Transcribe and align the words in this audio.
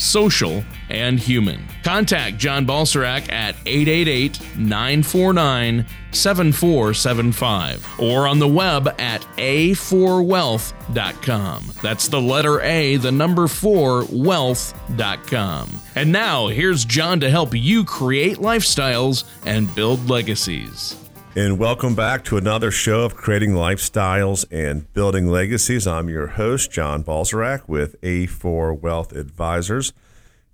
social, 0.00 0.64
and 0.88 1.20
human. 1.20 1.62
Contact 1.84 2.38
John 2.38 2.66
Balserac 2.66 3.30
at 3.30 3.54
888 3.66 4.40
949 4.56 5.84
7475 6.12 8.00
or 8.00 8.26
on 8.26 8.38
the 8.38 8.48
web 8.48 8.88
at 8.98 9.20
a4wealth.com. 9.36 11.72
That's 11.82 12.08
the 12.08 12.20
letter 12.20 12.60
A, 12.62 12.96
the 12.96 13.12
number 13.12 13.46
4, 13.46 14.06
wealth.com. 14.10 15.80
And 15.94 16.10
now, 16.12 16.48
here's 16.48 16.84
John 16.84 17.20
to 17.20 17.30
help 17.30 17.54
you 17.54 17.84
create 17.84 18.38
lifestyles 18.38 19.22
and 19.46 19.72
build 19.74 20.10
legacies. 20.10 20.96
And 21.36 21.60
welcome 21.60 21.94
back 21.94 22.24
to 22.24 22.36
another 22.36 22.72
show 22.72 23.02
of 23.02 23.14
creating 23.14 23.52
lifestyles 23.52 24.44
and 24.50 24.92
building 24.92 25.28
legacies. 25.28 25.86
I'm 25.86 26.08
your 26.08 26.26
host, 26.26 26.72
John 26.72 27.04
Balserac 27.04 27.68
with 27.68 28.00
A4 28.00 28.80
Wealth 28.80 29.12
Advisors, 29.12 29.92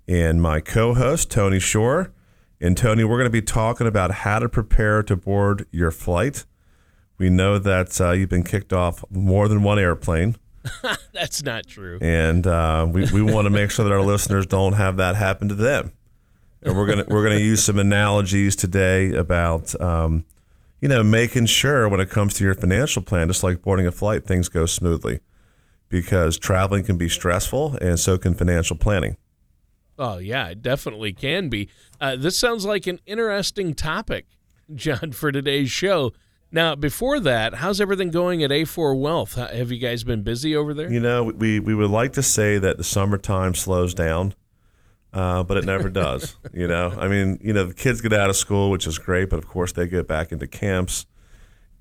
and 0.07 0.39
my 0.39 0.59
co 0.59 0.93
host, 0.93 1.31
Tony 1.31 1.59
Shore. 1.59 2.11
And 2.61 2.77
Tony, 2.77 3.03
we're 3.03 3.17
going 3.17 3.25
to 3.25 3.31
be 3.31 3.41
talking 3.41 3.87
about 3.87 4.11
how 4.11 4.37
to 4.37 4.47
prepare 4.47 5.01
to 5.01 5.15
board 5.15 5.65
your 5.71 5.89
flight. 5.89 6.45
We 7.17 7.31
know 7.31 7.57
that 7.57 7.99
uh, 7.99 8.11
you've 8.11 8.29
been 8.29 8.43
kicked 8.43 8.71
off 8.71 9.03
more 9.09 9.47
than 9.47 9.63
one 9.63 9.79
airplane. 9.79 10.35
That's 11.11 11.41
not 11.41 11.65
true. 11.65 11.97
And 12.01 12.45
uh, 12.45 12.87
we, 12.87 13.09
we 13.11 13.23
want 13.23 13.45
to 13.45 13.49
make 13.49 13.71
sure 13.71 13.83
that 13.83 13.91
our 13.91 14.03
listeners 14.03 14.45
don't 14.45 14.73
have 14.73 14.97
that 14.97 15.15
happen 15.15 15.49
to 15.49 15.55
them. 15.55 15.91
And 16.61 16.77
we're 16.77 16.87
gonna 16.87 17.05
we're 17.07 17.23
gonna 17.23 17.39
use 17.39 17.63
some 17.63 17.79
analogies 17.79 18.55
today 18.55 19.13
about 19.13 19.79
um, 19.79 20.25
you 20.81 20.87
know, 20.87 21.03
making 21.03 21.47
sure 21.47 21.89
when 21.89 21.99
it 21.99 22.09
comes 22.09 22.35
to 22.35 22.43
your 22.43 22.53
financial 22.53 23.01
plan, 23.01 23.27
just 23.27 23.43
like 23.43 23.61
boarding 23.61 23.87
a 23.87 23.91
flight, 23.91 24.25
things 24.25 24.49
go 24.49 24.65
smoothly 24.65 25.21
because 25.89 26.37
traveling 26.37 26.83
can 26.83 26.97
be 26.97 27.09
stressful 27.09 27.77
and 27.81 27.99
so 27.99 28.17
can 28.17 28.33
financial 28.33 28.75
planning. 28.75 29.17
Oh, 29.97 30.17
yeah, 30.19 30.49
it 30.49 30.61
definitely 30.61 31.13
can 31.13 31.49
be. 31.49 31.69
Uh, 31.99 32.15
this 32.15 32.37
sounds 32.37 32.65
like 32.65 32.85
an 32.85 32.99
interesting 33.05 33.73
topic, 33.73 34.27
John, 34.75 35.11
for 35.11 35.31
today's 35.31 35.71
show. 35.71 36.13
Now, 36.51 36.75
before 36.75 37.19
that, 37.21 37.55
how's 37.55 37.81
everything 37.81 38.11
going 38.11 38.43
at 38.43 38.51
A4 38.51 38.97
Wealth? 38.97 39.35
Have 39.35 39.71
you 39.71 39.79
guys 39.79 40.03
been 40.03 40.23
busy 40.23 40.55
over 40.55 40.73
there? 40.73 40.91
You 40.91 40.99
know, 40.99 41.23
we, 41.25 41.59
we 41.59 41.75
would 41.75 41.89
like 41.89 42.13
to 42.13 42.23
say 42.23 42.57
that 42.57 42.77
the 42.77 42.83
summertime 42.83 43.53
slows 43.53 43.93
down 43.93 44.33
uh, 45.13 45.43
but 45.43 45.57
it 45.57 45.65
never 45.65 45.89
does. 45.89 46.35
You 46.53 46.67
know, 46.67 46.93
I 46.97 47.07
mean, 47.07 47.39
you 47.41 47.53
know, 47.53 47.65
the 47.65 47.73
kids 47.73 48.01
get 48.01 48.13
out 48.13 48.29
of 48.29 48.35
school, 48.35 48.69
which 48.69 48.87
is 48.87 48.97
great, 48.97 49.29
but 49.29 49.37
of 49.37 49.47
course 49.47 49.71
they 49.71 49.87
get 49.87 50.07
back 50.07 50.31
into 50.31 50.47
camps, 50.47 51.05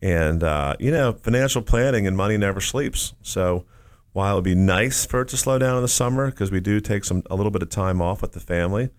and 0.02 0.42
uh, 0.42 0.77
you 0.78 0.91
know, 0.91 1.12
financial 1.12 1.62
planning 1.62 2.06
and 2.06 2.16
money 2.16 2.36
never 2.36 2.60
sleeps. 2.60 3.14
So 3.22 3.64
while 4.12 4.32
it 4.32 4.36
would 4.36 4.44
be 4.44 4.54
nice 4.54 5.04
for 5.04 5.22
it 5.22 5.28
to 5.28 5.36
slow 5.36 5.58
down 5.58 5.77
in 5.77 5.82
the 5.82 5.88
summer 5.88 6.30
because 6.30 6.50
we 6.50 6.60
do 6.60 6.80
take 6.80 7.04
some 7.04 7.22
a 7.30 7.36
little 7.36 7.50
bit 7.52 7.62
of 7.62 7.69
time 7.69 8.00
off 8.00 8.22
with 8.22 8.32
the 8.32 8.41
family, 8.41 8.91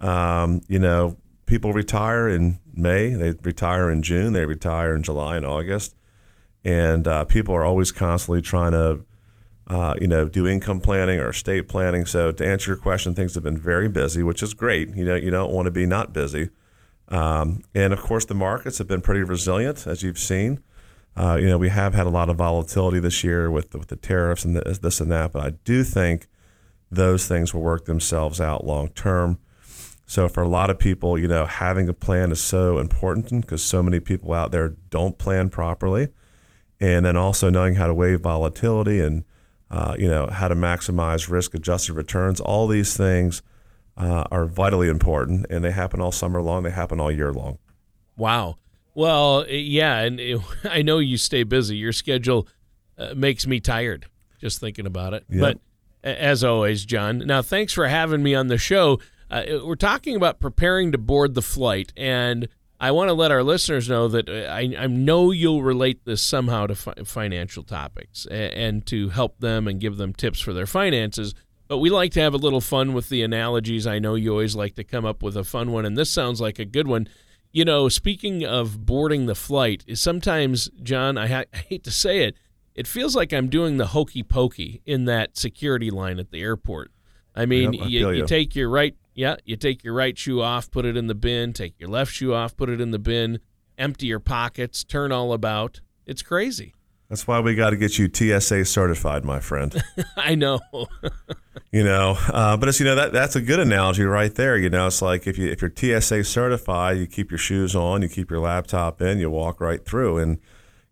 um, 0.00 0.60
you 0.68 0.78
know, 0.78 1.16
people 1.46 1.72
retire 1.72 2.28
in 2.28 2.58
May, 2.74 3.14
they 3.14 3.32
retire 3.42 3.90
in 3.90 4.02
June, 4.02 4.32
they 4.32 4.44
retire 4.44 4.94
in 4.94 5.02
July 5.02 5.36
and 5.36 5.46
August, 5.46 5.94
and 6.64 7.06
uh, 7.06 7.24
people 7.24 7.54
are 7.54 7.64
always 7.64 7.92
constantly 7.92 8.42
trying 8.42 8.72
to 8.72 9.04
uh, 9.66 9.94
you 10.00 10.06
know, 10.06 10.28
do 10.28 10.46
income 10.46 10.80
planning 10.80 11.18
or 11.18 11.30
estate 11.30 11.68
planning. 11.68 12.06
So 12.06 12.32
to 12.32 12.46
answer 12.46 12.70
your 12.70 12.78
question, 12.78 13.14
things 13.14 13.34
have 13.34 13.42
been 13.42 13.58
very 13.58 13.88
busy, 13.88 14.22
which 14.22 14.42
is 14.42 14.54
great. 14.54 14.94
You 14.94 15.04
know, 15.04 15.16
you 15.16 15.30
don't 15.30 15.52
want 15.52 15.66
to 15.66 15.72
be 15.72 15.86
not 15.86 16.12
busy. 16.12 16.50
Um, 17.08 17.62
and 17.74 17.92
of 17.92 18.00
course, 18.00 18.24
the 18.24 18.34
markets 18.34 18.78
have 18.78 18.88
been 18.88 19.00
pretty 19.00 19.22
resilient, 19.22 19.86
as 19.86 20.02
you've 20.02 20.18
seen. 20.18 20.60
Uh, 21.16 21.38
you 21.40 21.46
know, 21.46 21.58
we 21.58 21.70
have 21.70 21.94
had 21.94 22.06
a 22.06 22.10
lot 22.10 22.28
of 22.28 22.36
volatility 22.36 23.00
this 23.00 23.24
year 23.24 23.50
with 23.50 23.74
with 23.74 23.88
the 23.88 23.96
tariffs 23.96 24.44
and 24.44 24.56
this, 24.56 24.78
this 24.78 25.00
and 25.00 25.10
that, 25.10 25.32
but 25.32 25.42
I 25.42 25.50
do 25.64 25.82
think 25.82 26.26
those 26.90 27.26
things 27.26 27.54
will 27.54 27.62
work 27.62 27.86
themselves 27.86 28.40
out 28.40 28.66
long 28.66 28.88
term. 28.90 29.38
So 30.06 30.28
for 30.28 30.42
a 30.42 30.48
lot 30.48 30.70
of 30.70 30.78
people, 30.78 31.18
you 31.18 31.26
know, 31.26 31.46
having 31.46 31.88
a 31.88 31.92
plan 31.92 32.30
is 32.30 32.40
so 32.40 32.78
important 32.78 33.42
because 33.42 33.64
so 33.64 33.82
many 33.82 33.98
people 33.98 34.32
out 34.32 34.52
there 34.52 34.76
don't 34.90 35.18
plan 35.18 35.48
properly, 35.48 36.08
and 36.78 37.06
then 37.06 37.16
also 37.16 37.50
knowing 37.50 37.74
how 37.74 37.86
to 37.86 37.94
weigh 37.94 38.14
volatility 38.16 39.00
and 39.00 39.24
uh, 39.70 39.96
you 39.98 40.08
know, 40.08 40.28
how 40.28 40.48
to 40.48 40.54
maximize 40.54 41.28
risk-adjusted 41.28 41.94
returns. 41.94 42.40
All 42.40 42.68
these 42.68 42.96
things 42.96 43.42
uh, 43.96 44.24
are 44.30 44.46
vitally 44.46 44.88
important, 44.88 45.46
and 45.50 45.64
they 45.64 45.72
happen 45.72 46.00
all 46.00 46.12
summer 46.12 46.40
long. 46.40 46.62
They 46.62 46.70
happen 46.70 47.00
all 47.00 47.10
year 47.10 47.32
long. 47.32 47.58
Wow. 48.16 48.56
Well, 48.94 49.46
yeah, 49.48 50.00
and 50.00 50.20
it, 50.20 50.40
I 50.64 50.82
know 50.82 50.98
you 50.98 51.16
stay 51.18 51.42
busy. 51.42 51.76
Your 51.76 51.92
schedule 51.92 52.48
uh, 52.98 53.14
makes 53.14 53.46
me 53.46 53.60
tired 53.60 54.06
just 54.38 54.60
thinking 54.60 54.86
about 54.86 55.14
it. 55.14 55.24
Yep. 55.28 55.40
But 55.40 55.58
as 56.06 56.44
always, 56.44 56.84
John. 56.84 57.18
Now, 57.18 57.42
thanks 57.42 57.72
for 57.72 57.88
having 57.88 58.22
me 58.22 58.34
on 58.34 58.46
the 58.46 58.58
show. 58.58 59.00
Uh, 59.30 59.42
we're 59.64 59.74
talking 59.74 60.14
about 60.14 60.38
preparing 60.38 60.92
to 60.92 60.98
board 60.98 61.34
the 61.34 61.42
flight, 61.42 61.92
and 61.96 62.48
I 62.78 62.90
want 62.90 63.08
to 63.08 63.14
let 63.14 63.30
our 63.30 63.42
listeners 63.42 63.88
know 63.88 64.08
that 64.08 64.28
uh, 64.28 64.50
I, 64.50 64.74
I 64.78 64.86
know 64.86 65.30
you'll 65.30 65.62
relate 65.62 66.04
this 66.04 66.22
somehow 66.22 66.66
to 66.66 66.74
fi- 66.74 66.94
financial 67.04 67.62
topics 67.62 68.26
and, 68.26 68.52
and, 68.52 68.86
to 68.86 69.08
help 69.08 69.38
them 69.38 69.66
and 69.66 69.80
give 69.80 69.96
them 69.96 70.12
tips 70.12 70.40
for 70.40 70.52
their 70.52 70.66
finances. 70.66 71.34
But 71.68 71.78
we 71.78 71.90
like 71.90 72.12
to 72.12 72.20
have 72.20 72.34
a 72.34 72.38
little 72.38 72.60
fun 72.60 72.92
with 72.92 73.08
the 73.08 73.22
analogies. 73.22 73.86
I 73.86 73.98
know 73.98 74.14
you 74.14 74.30
always 74.30 74.54
like 74.54 74.74
to 74.74 74.84
come 74.84 75.04
up 75.04 75.22
with 75.22 75.36
a 75.36 75.44
fun 75.44 75.72
one, 75.72 75.86
and 75.86 75.96
this 75.96 76.10
sounds 76.10 76.40
like 76.40 76.58
a 76.58 76.64
good 76.64 76.86
one. 76.86 77.08
You 77.50 77.64
know, 77.64 77.88
speaking 77.88 78.44
of 78.44 78.84
boarding 78.84 79.26
the 79.26 79.34
flight, 79.34 79.84
sometimes, 79.94 80.68
John, 80.82 81.16
I, 81.16 81.26
ha- 81.28 81.44
I 81.54 81.58
hate 81.58 81.84
to 81.84 81.90
say 81.90 82.24
it, 82.24 82.36
it 82.74 82.86
feels 82.86 83.16
like 83.16 83.32
I'm 83.32 83.48
doing 83.48 83.78
the 83.78 83.86
hokey 83.86 84.22
pokey 84.22 84.82
in 84.84 85.06
that 85.06 85.38
security 85.38 85.90
line 85.90 86.18
at 86.18 86.30
the 86.30 86.42
airport. 86.42 86.90
I 87.34 87.46
mean, 87.46 87.72
yep, 87.72 87.84
I 87.84 87.86
you, 87.88 88.10
you. 88.10 88.16
you 88.18 88.26
take 88.26 88.54
your 88.54 88.68
right 88.68 88.94
yeah, 89.16 89.36
you 89.44 89.56
take 89.56 89.82
your 89.82 89.94
right 89.94 90.16
shoe 90.16 90.42
off, 90.42 90.70
put 90.70 90.84
it 90.84 90.96
in 90.96 91.06
the 91.06 91.14
bin, 91.14 91.54
take 91.54 91.74
your 91.80 91.88
left 91.88 92.12
shoe 92.12 92.34
off, 92.34 92.54
put 92.54 92.68
it 92.68 92.82
in 92.82 92.90
the 92.90 92.98
bin, 92.98 93.40
empty 93.78 94.06
your 94.06 94.20
pockets, 94.20 94.84
turn 94.84 95.10
all 95.10 95.32
about. 95.32 95.80
It's 96.04 96.20
crazy. 96.22 96.74
That's 97.08 97.26
why 97.26 97.40
we 97.40 97.54
got 97.54 97.70
to 97.70 97.76
get 97.76 97.98
you 97.98 98.10
TSA 98.12 98.66
certified, 98.66 99.24
my 99.24 99.40
friend. 99.40 99.82
I 100.16 100.34
know. 100.34 100.60
you 101.72 101.82
know, 101.82 102.18
uh, 102.28 102.58
but 102.58 102.68
it's 102.68 102.78
you 102.78 102.84
know 102.84 102.94
that 102.94 103.12
that's 103.12 103.36
a 103.36 103.40
good 103.40 103.58
analogy 103.58 104.04
right 104.04 104.34
there. 104.34 104.56
You 104.58 104.68
know, 104.68 104.88
it's 104.88 105.00
like 105.00 105.26
if 105.26 105.38
you 105.38 105.48
if 105.48 105.62
you're 105.62 105.72
TSA 105.74 106.24
certified, 106.24 106.98
you 106.98 107.06
keep 107.06 107.30
your 107.30 107.38
shoes 107.38 107.74
on, 107.74 108.02
you 108.02 108.08
keep 108.08 108.30
your 108.30 108.40
laptop 108.40 109.00
in, 109.00 109.18
you 109.18 109.30
walk 109.30 109.60
right 109.60 109.82
through, 109.82 110.18
and 110.18 110.40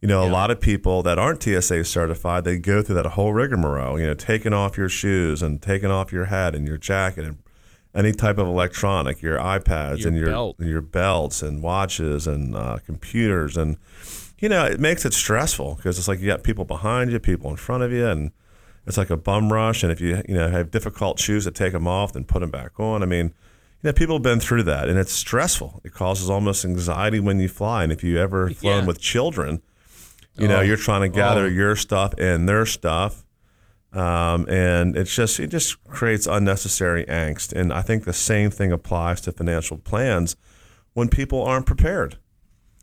you 0.00 0.08
know, 0.08 0.24
yeah. 0.24 0.30
a 0.30 0.32
lot 0.32 0.50
of 0.50 0.60
people 0.60 1.02
that 1.02 1.18
aren't 1.18 1.42
TSA 1.42 1.84
certified, 1.84 2.44
they 2.44 2.58
go 2.58 2.80
through 2.80 2.94
that 2.94 3.06
whole 3.06 3.34
rigmarole. 3.34 3.98
You 4.00 4.06
know, 4.06 4.14
taking 4.14 4.54
off 4.54 4.78
your 4.78 4.88
shoes 4.88 5.42
and 5.42 5.60
taking 5.60 5.90
off 5.90 6.12
your 6.12 6.26
hat 6.26 6.54
and 6.54 6.66
your 6.66 6.78
jacket 6.78 7.24
and 7.24 7.43
any 7.94 8.12
type 8.12 8.38
of 8.38 8.46
electronic, 8.46 9.22
your 9.22 9.38
iPads 9.38 10.00
your 10.00 10.08
and 10.08 10.16
your 10.16 10.26
belt. 10.26 10.56
your 10.60 10.80
belts 10.80 11.42
and 11.42 11.62
watches 11.62 12.26
and 12.26 12.56
uh, 12.56 12.78
computers, 12.84 13.56
and 13.56 13.76
you 14.38 14.48
know 14.48 14.64
it 14.64 14.80
makes 14.80 15.04
it 15.04 15.14
stressful 15.14 15.76
because 15.76 15.98
it's 15.98 16.08
like 16.08 16.20
you 16.20 16.26
got 16.26 16.42
people 16.42 16.64
behind 16.64 17.12
you, 17.12 17.20
people 17.20 17.50
in 17.50 17.56
front 17.56 17.82
of 17.82 17.92
you, 17.92 18.06
and 18.06 18.32
it's 18.86 18.98
like 18.98 19.10
a 19.10 19.16
bum 19.16 19.52
rush. 19.52 19.82
And 19.82 19.92
if 19.92 20.00
you 20.00 20.22
you 20.28 20.34
know 20.34 20.50
have 20.50 20.70
difficult 20.70 21.18
shoes 21.20 21.44
to 21.44 21.50
take 21.50 21.72
them 21.72 21.86
off, 21.86 22.12
then 22.12 22.24
put 22.24 22.40
them 22.40 22.50
back 22.50 22.80
on. 22.80 23.02
I 23.02 23.06
mean, 23.06 23.26
you 23.82 23.88
know 23.88 23.92
people 23.92 24.16
have 24.16 24.22
been 24.22 24.40
through 24.40 24.64
that, 24.64 24.88
and 24.88 24.98
it's 24.98 25.12
stressful. 25.12 25.80
It 25.84 25.92
causes 25.92 26.28
almost 26.28 26.64
anxiety 26.64 27.20
when 27.20 27.38
you 27.38 27.48
fly. 27.48 27.84
And 27.84 27.92
if 27.92 28.02
you 28.02 28.18
ever 28.18 28.50
flown 28.50 28.82
yeah. 28.82 28.86
with 28.86 29.00
children, 29.00 29.62
you 30.36 30.48
know 30.48 30.58
oh. 30.58 30.62
you're 30.62 30.76
trying 30.76 31.02
to 31.02 31.08
gather 31.08 31.44
oh. 31.44 31.48
your 31.48 31.76
stuff 31.76 32.12
and 32.18 32.48
their 32.48 32.66
stuff 32.66 33.23
um, 33.94 34.48
and 34.48 34.96
it's 34.96 35.14
just 35.14 35.38
it 35.38 35.48
just 35.48 35.82
creates 35.84 36.26
unnecessary 36.26 37.04
angst. 37.06 37.52
And 37.52 37.72
I 37.72 37.80
think 37.82 38.04
the 38.04 38.12
same 38.12 38.50
thing 38.50 38.72
applies 38.72 39.20
to 39.22 39.32
financial 39.32 39.78
plans 39.78 40.36
when 40.94 41.08
people 41.08 41.42
aren't 41.42 41.66
prepared. 41.66 42.18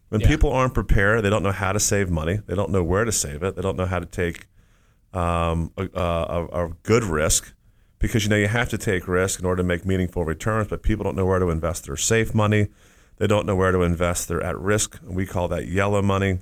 When 0.09 0.21
yeah. 0.21 0.27
people 0.27 0.51
aren't 0.51 0.73
prepared, 0.73 1.23
they 1.23 1.29
don't 1.29 1.43
know 1.43 1.51
how 1.51 1.71
to 1.71 1.79
save 1.79 2.09
money. 2.09 2.39
They 2.45 2.55
don't 2.55 2.69
know 2.69 2.83
where 2.83 3.05
to 3.05 3.11
save 3.11 3.43
it. 3.43 3.55
They 3.55 3.61
don't 3.61 3.77
know 3.77 3.85
how 3.85 3.99
to 3.99 4.05
take 4.05 4.47
um, 5.13 5.71
a, 5.77 5.87
a, 5.93 6.65
a 6.65 6.69
good 6.83 7.03
risk 7.03 7.53
because 7.99 8.23
you 8.23 8.29
know 8.29 8.35
you 8.35 8.47
have 8.47 8.69
to 8.69 8.77
take 8.77 9.07
risk 9.07 9.39
in 9.39 9.45
order 9.45 9.61
to 9.61 9.67
make 9.67 9.85
meaningful 9.85 10.25
returns. 10.25 10.67
But 10.67 10.81
people 10.81 11.03
don't 11.03 11.15
know 11.15 11.25
where 11.25 11.39
to 11.39 11.49
invest 11.49 11.85
their 11.85 11.97
safe 11.97 12.33
money. 12.33 12.67
They 13.17 13.27
don't 13.27 13.45
know 13.45 13.55
where 13.55 13.71
to 13.71 13.83
invest 13.83 14.27
their 14.27 14.41
at 14.41 14.57
risk. 14.57 14.99
We 15.03 15.25
call 15.25 15.47
that 15.49 15.67
yellow 15.67 16.01
money. 16.01 16.39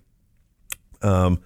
Um, 1.02 1.42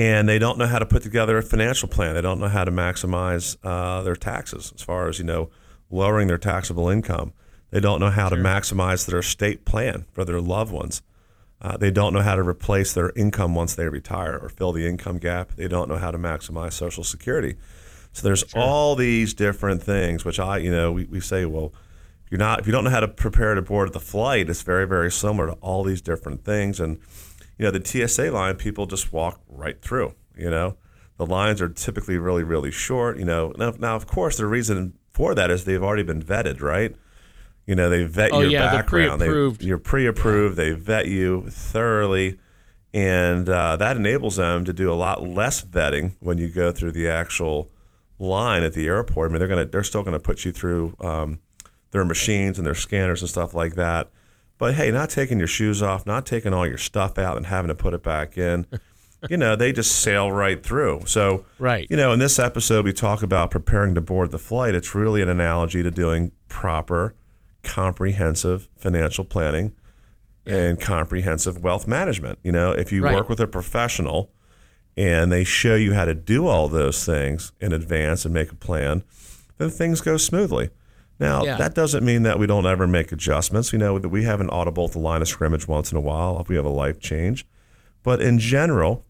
and 0.00 0.26
they 0.26 0.38
don't 0.38 0.56
know 0.56 0.66
how 0.66 0.78
to 0.78 0.86
put 0.86 1.02
together 1.02 1.36
a 1.36 1.42
financial 1.42 1.86
plan. 1.86 2.14
They 2.14 2.22
don't 2.22 2.40
know 2.40 2.48
how 2.48 2.64
to 2.64 2.70
maximize 2.70 3.58
uh, 3.62 4.00
their 4.00 4.16
taxes 4.16 4.72
as 4.74 4.80
far 4.80 5.08
as 5.08 5.18
you 5.18 5.26
know 5.26 5.50
lowering 5.90 6.26
their 6.26 6.38
taxable 6.38 6.88
income. 6.88 7.34
They 7.70 7.80
don't 7.80 8.00
know 8.00 8.08
how 8.08 8.30
sure. 8.30 8.38
to 8.38 8.42
maximize 8.42 9.06
their 9.06 9.18
estate 9.18 9.66
plan 9.66 10.06
for 10.12 10.24
their 10.24 10.40
loved 10.40 10.72
ones. 10.72 11.02
Uh, 11.60 11.76
they 11.76 11.90
don't 11.90 12.14
know 12.14 12.22
how 12.22 12.34
to 12.34 12.42
replace 12.42 12.94
their 12.94 13.12
income 13.14 13.54
once 13.54 13.74
they 13.74 13.86
retire 13.88 14.38
or 14.38 14.48
fill 14.48 14.72
the 14.72 14.88
income 14.88 15.18
gap. 15.18 15.52
They 15.56 15.68
don't 15.68 15.90
know 15.90 15.98
how 15.98 16.10
to 16.10 16.16
maximize 16.16 16.72
Social 16.72 17.04
Security. 17.04 17.56
So 18.12 18.26
there's 18.26 18.44
sure. 18.48 18.62
all 18.62 18.96
these 18.96 19.34
different 19.34 19.82
things, 19.82 20.24
which 20.24 20.40
I, 20.40 20.56
you 20.56 20.70
know, 20.70 20.92
we, 20.92 21.04
we 21.04 21.20
say, 21.20 21.44
well, 21.44 21.74
if 22.24 22.30
you're 22.30 22.38
not, 22.38 22.60
if 22.60 22.66
you 22.66 22.72
don't 22.72 22.84
know 22.84 22.90
how 22.90 23.00
to 23.00 23.08
prepare 23.08 23.54
to 23.54 23.60
board 23.60 23.92
the 23.92 24.00
flight, 24.00 24.48
it's 24.48 24.62
very, 24.62 24.86
very 24.86 25.12
similar 25.12 25.48
to 25.48 25.52
all 25.60 25.84
these 25.84 26.00
different 26.00 26.42
things. 26.42 26.80
And, 26.80 26.98
you 27.60 27.66
know, 27.66 27.78
the 27.78 28.08
TSA 28.08 28.30
line, 28.30 28.56
people 28.56 28.86
just 28.86 29.12
walk 29.12 29.38
right 29.46 29.82
through, 29.82 30.14
you 30.34 30.48
know, 30.48 30.78
the 31.18 31.26
lines 31.26 31.60
are 31.60 31.68
typically 31.68 32.16
really, 32.16 32.42
really 32.42 32.70
short, 32.70 33.18
you 33.18 33.24
know. 33.26 33.52
Now, 33.58 33.74
now 33.78 33.96
of 33.96 34.06
course, 34.06 34.38
the 34.38 34.46
reason 34.46 34.94
for 35.10 35.34
that 35.34 35.50
is 35.50 35.66
they've 35.66 35.82
already 35.82 36.02
been 36.02 36.22
vetted, 36.22 36.62
right? 36.62 36.96
You 37.66 37.74
know, 37.74 37.90
they 37.90 38.04
vet 38.04 38.32
oh, 38.32 38.40
your 38.40 38.50
yeah, 38.50 38.72
background. 38.72 39.20
Pre-approved. 39.20 39.60
They, 39.60 39.66
you're 39.66 39.76
pre-approved. 39.76 40.56
They 40.56 40.70
vet 40.70 41.08
you 41.08 41.50
thoroughly, 41.50 42.38
and 42.94 43.46
uh, 43.46 43.76
that 43.76 43.98
enables 43.98 44.36
them 44.36 44.64
to 44.64 44.72
do 44.72 44.90
a 44.90 44.96
lot 44.96 45.22
less 45.22 45.62
vetting 45.62 46.14
when 46.18 46.38
you 46.38 46.48
go 46.48 46.72
through 46.72 46.92
the 46.92 47.10
actual 47.10 47.70
line 48.18 48.62
at 48.62 48.72
the 48.72 48.86
airport. 48.86 49.28
I 49.28 49.32
mean, 49.34 49.38
they're 49.38 49.48
gonna 49.48 49.66
they're 49.66 49.84
still 49.84 50.02
gonna 50.02 50.18
put 50.18 50.46
you 50.46 50.52
through 50.52 50.96
um, 51.00 51.40
their 51.90 52.06
machines 52.06 52.56
and 52.56 52.66
their 52.66 52.74
scanners 52.74 53.20
and 53.20 53.28
stuff 53.28 53.52
like 53.52 53.74
that. 53.74 54.08
But 54.60 54.74
hey, 54.74 54.90
not 54.90 55.08
taking 55.08 55.38
your 55.38 55.48
shoes 55.48 55.82
off, 55.82 56.04
not 56.04 56.26
taking 56.26 56.52
all 56.52 56.66
your 56.66 56.76
stuff 56.76 57.16
out 57.16 57.38
and 57.38 57.46
having 57.46 57.70
to 57.70 57.74
put 57.74 57.94
it 57.94 58.02
back 58.02 58.36
in. 58.36 58.66
you 59.30 59.38
know, 59.38 59.56
they 59.56 59.72
just 59.72 59.90
sail 60.00 60.30
right 60.30 60.62
through. 60.62 61.04
So, 61.06 61.46
right. 61.58 61.86
You 61.88 61.96
know, 61.96 62.12
in 62.12 62.18
this 62.18 62.38
episode, 62.38 62.84
we 62.84 62.92
talk 62.92 63.22
about 63.22 63.50
preparing 63.50 63.94
to 63.94 64.02
board 64.02 64.32
the 64.32 64.38
flight. 64.38 64.74
It's 64.74 64.94
really 64.94 65.22
an 65.22 65.30
analogy 65.30 65.82
to 65.82 65.90
doing 65.90 66.32
proper 66.48 67.14
comprehensive 67.62 68.68
financial 68.76 69.24
planning 69.24 69.72
and 70.44 70.78
comprehensive 70.78 71.62
wealth 71.62 71.88
management. 71.88 72.38
You 72.42 72.52
know, 72.52 72.72
if 72.72 72.92
you 72.92 73.02
right. 73.02 73.14
work 73.14 73.30
with 73.30 73.40
a 73.40 73.46
professional 73.46 74.30
and 74.94 75.32
they 75.32 75.42
show 75.42 75.74
you 75.74 75.94
how 75.94 76.04
to 76.04 76.14
do 76.14 76.46
all 76.46 76.68
those 76.68 77.06
things 77.06 77.52
in 77.60 77.72
advance 77.72 78.26
and 78.26 78.34
make 78.34 78.52
a 78.52 78.56
plan, 78.56 79.04
then 79.56 79.70
things 79.70 80.02
go 80.02 80.18
smoothly. 80.18 80.68
Now, 81.20 81.44
yeah. 81.44 81.56
that 81.58 81.74
doesn't 81.74 82.02
mean 82.02 82.22
that 82.22 82.38
we 82.38 82.46
don't 82.46 82.66
ever 82.66 82.86
make 82.86 83.12
adjustments. 83.12 83.72
You 83.72 83.78
know, 83.78 83.98
that 83.98 84.08
we 84.08 84.24
have 84.24 84.40
an 84.40 84.50
audible 84.50 84.86
at 84.86 84.92
the 84.92 84.98
line 84.98 85.20
of 85.20 85.28
scrimmage 85.28 85.68
once 85.68 85.92
in 85.92 85.98
a 85.98 86.00
while 86.00 86.40
if 86.40 86.48
we 86.48 86.56
have 86.56 86.64
a 86.64 86.70
life 86.70 86.98
change. 86.98 87.46
But 88.02 88.22
in 88.22 88.38
general, 88.38 89.04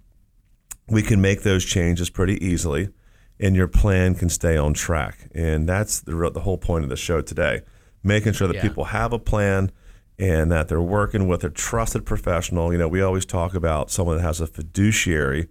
we 0.89 1.03
can 1.03 1.21
make 1.21 1.43
those 1.43 1.65
changes 1.65 2.11
pretty 2.11 2.45
easily 2.45 2.91
and 3.39 3.57
your 3.57 3.69
plan 3.69 4.15
can 4.15 4.29
stay 4.29 4.57
on 4.57 4.75
track. 4.75 5.29
And 5.35 5.69
that's 5.69 6.01
the, 6.01 6.31
the 6.35 6.41
whole 6.41 6.59
point 6.59 6.85
of 6.85 6.91
the 6.91 6.97
show 6.97 7.23
today 7.23 7.62
making 8.03 8.33
sure 8.33 8.49
that 8.49 8.57
yeah. 8.57 8.62
people 8.62 8.85
have 8.85 9.12
a 9.12 9.19
plan 9.19 9.71
and 10.19 10.51
that 10.51 10.69
they're 10.69 10.81
working 10.81 11.29
with 11.29 11.45
a 11.45 11.51
trusted 11.51 12.05
professional. 12.05 12.73
You 12.73 12.79
know, 12.79 12.89
we 12.89 13.03
always 13.03 13.25
talk 13.25 13.55
about 13.55 13.91
someone 13.91 14.17
that 14.17 14.23
has 14.23 14.41
a 14.41 14.47
fiduciary 14.47 15.49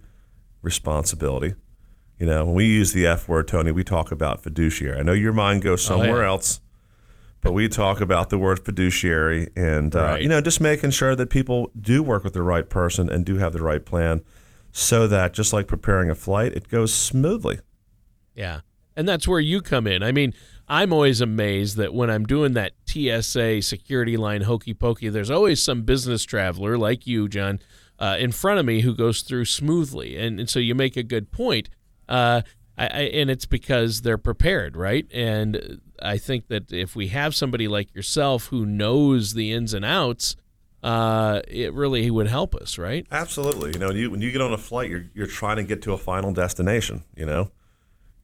responsibility. 0.62 1.54
You 2.20 2.26
know, 2.26 2.44
when 2.44 2.54
we 2.54 2.66
use 2.66 2.92
the 2.92 3.06
F 3.06 3.28
word, 3.28 3.48
Tony, 3.48 3.72
we 3.72 3.82
talk 3.82 4.12
about 4.12 4.42
fiduciary. 4.42 5.00
I 5.00 5.02
know 5.02 5.14
your 5.14 5.32
mind 5.32 5.62
goes 5.62 5.82
somewhere 5.82 6.18
oh, 6.18 6.20
yeah. 6.20 6.28
else, 6.28 6.60
but 7.40 7.52
we 7.52 7.66
talk 7.66 8.02
about 8.02 8.28
the 8.28 8.36
word 8.36 8.62
fiduciary 8.62 9.48
and, 9.56 9.96
uh, 9.96 10.02
right. 10.02 10.22
you 10.22 10.28
know, 10.28 10.42
just 10.42 10.60
making 10.60 10.90
sure 10.90 11.16
that 11.16 11.30
people 11.30 11.70
do 11.80 12.02
work 12.02 12.22
with 12.22 12.34
the 12.34 12.42
right 12.42 12.68
person 12.68 13.08
and 13.08 13.24
do 13.24 13.38
have 13.38 13.54
the 13.54 13.62
right 13.62 13.86
plan 13.86 14.20
so 14.70 15.08
that 15.08 15.32
just 15.32 15.54
like 15.54 15.66
preparing 15.66 16.10
a 16.10 16.14
flight, 16.14 16.52
it 16.52 16.68
goes 16.68 16.92
smoothly. 16.92 17.60
Yeah. 18.34 18.60
And 18.94 19.08
that's 19.08 19.26
where 19.26 19.40
you 19.40 19.62
come 19.62 19.86
in. 19.86 20.02
I 20.02 20.12
mean, 20.12 20.34
I'm 20.68 20.92
always 20.92 21.22
amazed 21.22 21.78
that 21.78 21.94
when 21.94 22.10
I'm 22.10 22.26
doing 22.26 22.52
that 22.52 22.72
TSA 22.84 23.62
security 23.62 24.18
line 24.18 24.42
hokey 24.42 24.74
pokey, 24.74 25.08
there's 25.08 25.30
always 25.30 25.62
some 25.62 25.84
business 25.84 26.24
traveler 26.24 26.76
like 26.76 27.06
you, 27.06 27.28
John, 27.30 27.60
uh, 27.98 28.18
in 28.20 28.30
front 28.30 28.60
of 28.60 28.66
me 28.66 28.82
who 28.82 28.94
goes 28.94 29.22
through 29.22 29.46
smoothly. 29.46 30.18
And, 30.18 30.38
and 30.38 30.50
so 30.50 30.58
you 30.58 30.74
make 30.74 30.98
a 30.98 31.02
good 31.02 31.32
point. 31.32 31.70
Uh, 32.10 32.42
I, 32.76 32.84
and 32.86 33.30
it's 33.30 33.46
because 33.46 34.02
they're 34.02 34.18
prepared, 34.18 34.76
right? 34.76 35.06
And 35.12 35.80
I 36.00 36.16
think 36.16 36.48
that 36.48 36.72
if 36.72 36.96
we 36.96 37.08
have 37.08 37.34
somebody 37.34 37.68
like 37.68 37.94
yourself 37.94 38.46
who 38.46 38.64
knows 38.64 39.34
the 39.34 39.52
ins 39.52 39.74
and 39.74 39.84
outs, 39.84 40.34
uh, 40.82 41.42
it 41.46 41.74
really 41.74 42.10
would 42.10 42.28
help 42.28 42.54
us, 42.54 42.78
right? 42.78 43.06
Absolutely. 43.10 43.72
You 43.72 43.78
know, 43.78 43.90
you, 43.90 44.10
when 44.10 44.22
you 44.22 44.32
get 44.32 44.40
on 44.40 44.52
a 44.52 44.58
flight, 44.58 44.88
you're 44.88 45.04
you're 45.14 45.26
trying 45.26 45.56
to 45.56 45.62
get 45.62 45.82
to 45.82 45.92
a 45.92 45.98
final 45.98 46.32
destination. 46.32 47.04
You 47.14 47.26
know, 47.26 47.50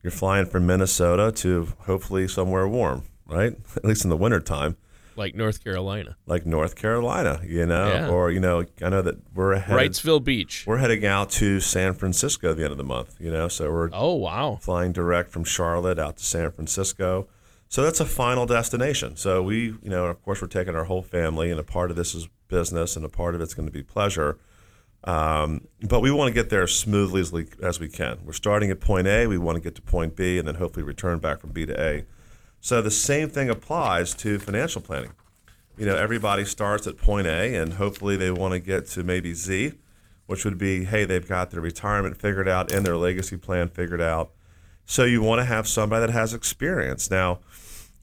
you're 0.01 0.11
flying 0.11 0.47
from 0.47 0.65
Minnesota 0.65 1.31
to 1.43 1.73
hopefully 1.81 2.27
somewhere 2.27 2.67
warm, 2.67 3.03
right? 3.27 3.55
At 3.75 3.85
least 3.85 4.03
in 4.03 4.09
the 4.09 4.17
wintertime. 4.17 4.75
Like 5.17 5.35
North 5.35 5.63
Carolina. 5.63 6.15
Like 6.25 6.45
North 6.45 6.75
Carolina, 6.75 7.41
you 7.45 7.65
know, 7.65 7.87
yeah. 7.87 8.09
or 8.09 8.31
you 8.31 8.39
know, 8.39 8.65
I 8.81 8.89
know 8.89 9.01
that 9.01 9.17
we're 9.33 9.57
headed, 9.57 9.91
Wrightsville 9.91 10.23
Beach. 10.23 10.65
We're 10.67 10.77
heading 10.77 11.05
out 11.05 11.29
to 11.31 11.59
San 11.59 11.93
Francisco 11.93 12.51
at 12.51 12.57
the 12.57 12.63
end 12.63 12.71
of 12.71 12.77
the 12.77 12.83
month, 12.83 13.15
you 13.19 13.31
know, 13.31 13.47
so 13.47 13.71
we're 13.71 13.89
oh 13.93 14.13
wow 14.15 14.59
flying 14.61 14.91
direct 14.91 15.31
from 15.31 15.43
Charlotte 15.43 15.99
out 15.99 16.17
to 16.17 16.23
San 16.23 16.51
Francisco. 16.51 17.27
So 17.69 17.83
that's 17.83 17.99
a 17.99 18.05
final 18.05 18.45
destination. 18.45 19.17
So 19.17 19.43
we, 19.43 19.75
you 19.81 19.89
know, 19.89 20.05
of 20.05 20.23
course, 20.23 20.41
we're 20.41 20.47
taking 20.47 20.75
our 20.75 20.85
whole 20.85 21.01
family, 21.01 21.51
and 21.51 21.59
a 21.59 21.63
part 21.63 21.89
of 21.89 21.97
this 21.97 22.15
is 22.15 22.29
business, 22.47 22.95
and 22.95 23.03
a 23.03 23.09
part 23.09 23.35
of 23.35 23.41
it's 23.41 23.53
going 23.53 23.67
to 23.67 23.73
be 23.73 23.83
pleasure. 23.83 24.37
Um, 25.03 25.67
but 25.81 26.01
we 26.01 26.11
want 26.11 26.29
to 26.29 26.33
get 26.33 26.49
there 26.49 26.63
as 26.63 26.73
smoothly 26.73 27.21
as, 27.21 27.31
we, 27.31 27.47
as 27.61 27.79
we 27.79 27.87
can. 27.87 28.19
We're 28.25 28.33
starting 28.33 28.71
at 28.71 28.79
point 28.79 29.07
A, 29.07 29.27
we 29.27 29.37
want 29.37 29.55
to 29.57 29.61
get 29.61 29.75
to 29.75 29.81
point 29.81 30.15
B, 30.15 30.37
and 30.37 30.47
then 30.47 30.55
hopefully 30.55 30.83
return 30.83 31.19
back 31.19 31.39
from 31.39 31.51
B 31.51 31.65
to 31.65 31.79
A. 31.79 32.05
So 32.59 32.81
the 32.81 32.91
same 32.91 33.29
thing 33.29 33.49
applies 33.49 34.13
to 34.15 34.39
financial 34.39 34.81
planning. 34.81 35.13
You 35.77 35.85
know, 35.85 35.95
everybody 35.95 36.43
starts 36.43 36.87
at 36.87 36.97
point 36.97 37.27
A, 37.27 37.55
and 37.55 37.73
hopefully 37.73 38.17
they 38.17 38.31
want 38.31 38.53
to 38.53 38.59
get 38.59 38.87
to 38.87 39.03
maybe 39.03 39.33
Z, 39.33 39.73
which 40.25 40.43
would 40.43 40.57
be, 40.57 40.85
hey, 40.85 41.05
they've 41.05 41.27
got 41.27 41.51
their 41.51 41.61
retirement 41.61 42.17
figured 42.17 42.47
out 42.47 42.71
and 42.71 42.85
their 42.85 42.97
legacy 42.97 43.37
plan 43.37 43.69
figured 43.69 44.01
out. 44.01 44.31
So 44.85 45.03
you 45.03 45.21
want 45.21 45.39
to 45.39 45.45
have 45.45 45.67
somebody 45.67 46.05
that 46.07 46.13
has 46.13 46.33
experience. 46.33 47.11
Now, 47.11 47.39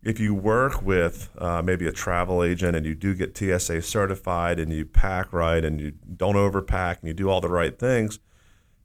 if 0.05 0.21
you 0.21 0.35
work 0.35 0.83
with 0.83 1.31
uh, 1.39 1.63
maybe 1.63 1.87
a 1.87 1.93
travel 1.93 2.45
agent 2.45 2.77
and 2.77 2.85
you 2.85 2.95
do 2.95 3.15
get 3.15 3.37
TSA 3.37 3.83
certified 3.83 4.61
and 4.61 4.71
you 4.71 4.85
pack 4.85 5.33
right 5.33 5.65
and 5.65 5.81
you 5.81 5.93
don't 6.17 6.37
overpack 6.37 6.99
and 7.01 7.09
you 7.09 7.15
do 7.15 7.31
all 7.31 7.41
the 7.41 7.49
right 7.49 7.79
things, 7.79 8.19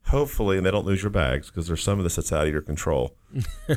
hopefully, 0.09 0.57
and 0.57 0.65
they 0.65 0.71
don't 0.71 0.85
lose 0.85 1.01
your 1.01 1.09
bags 1.09 1.47
because 1.47 1.67
there's 1.67 1.83
some 1.83 1.97
of 1.97 2.03
this 2.03 2.15
that's 2.15 2.31
out 2.31 2.45
of 2.45 2.51
your 2.51 2.61
control. 2.61 3.15
yeah. 3.67 3.75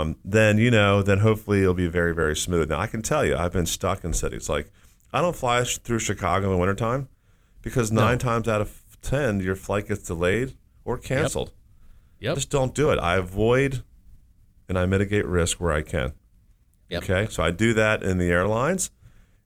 um, 0.00 0.16
then 0.24 0.58
you 0.58 0.70
know, 0.70 1.02
then 1.02 1.18
hopefully 1.18 1.62
it'll 1.62 1.74
be 1.74 1.88
very, 1.88 2.14
very 2.14 2.36
smooth. 2.36 2.70
Now 2.70 2.80
I 2.80 2.86
can 2.86 3.02
tell 3.02 3.24
you, 3.24 3.36
I've 3.36 3.52
been 3.52 3.66
stuck 3.66 4.04
in 4.04 4.12
cities 4.12 4.48
like 4.48 4.72
I 5.12 5.20
don't 5.20 5.36
fly 5.36 5.62
through 5.64 5.98
Chicago 5.98 6.46
in 6.46 6.52
the 6.52 6.58
wintertime 6.58 7.08
because 7.62 7.92
nine 7.92 8.14
no. 8.14 8.18
times 8.18 8.48
out 8.48 8.60
of 8.60 8.80
ten 9.02 9.40
your 9.40 9.56
flight 9.56 9.88
gets 9.88 10.02
delayed 10.02 10.56
or 10.84 10.98
canceled. 10.98 11.52
Yep. 12.20 12.30
yep. 12.30 12.34
Just 12.36 12.50
don't 12.50 12.74
do 12.74 12.90
it. 12.90 12.98
I 12.98 13.16
avoid 13.16 13.82
and 14.68 14.78
I 14.78 14.86
mitigate 14.86 15.26
risk 15.26 15.60
where 15.60 15.72
I 15.72 15.82
can. 15.82 16.14
Yep. 16.88 17.02
Okay, 17.02 17.26
so 17.30 17.42
I 17.42 17.50
do 17.50 17.74
that 17.74 18.02
in 18.02 18.18
the 18.18 18.30
airlines. 18.30 18.90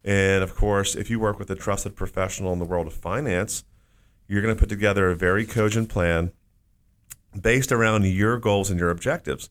And 0.05 0.43
of 0.43 0.55
course, 0.55 0.95
if 0.95 1.11
you 1.11 1.19
work 1.21 1.38
with 1.38 1.50
a 1.50 1.55
trusted 1.55 1.97
professional 1.97 2.53
in 2.53 2.59
the 2.59 2.64
world 2.64 2.87
of 2.87 2.95
finance, 2.95 3.64
you're 4.29 4.43
going 4.43 4.55
to 4.55 4.59
put 4.59 4.69
together 4.69 5.11
a 5.11 5.17
very 5.17 5.45
cogent 5.47 5.89
plan 5.89 6.33
based 7.41 7.73
around 7.73 8.05
your 8.07 8.39
goals 8.39 8.71
and 8.71 8.79
your 8.79 8.91
objectives. 8.91 9.51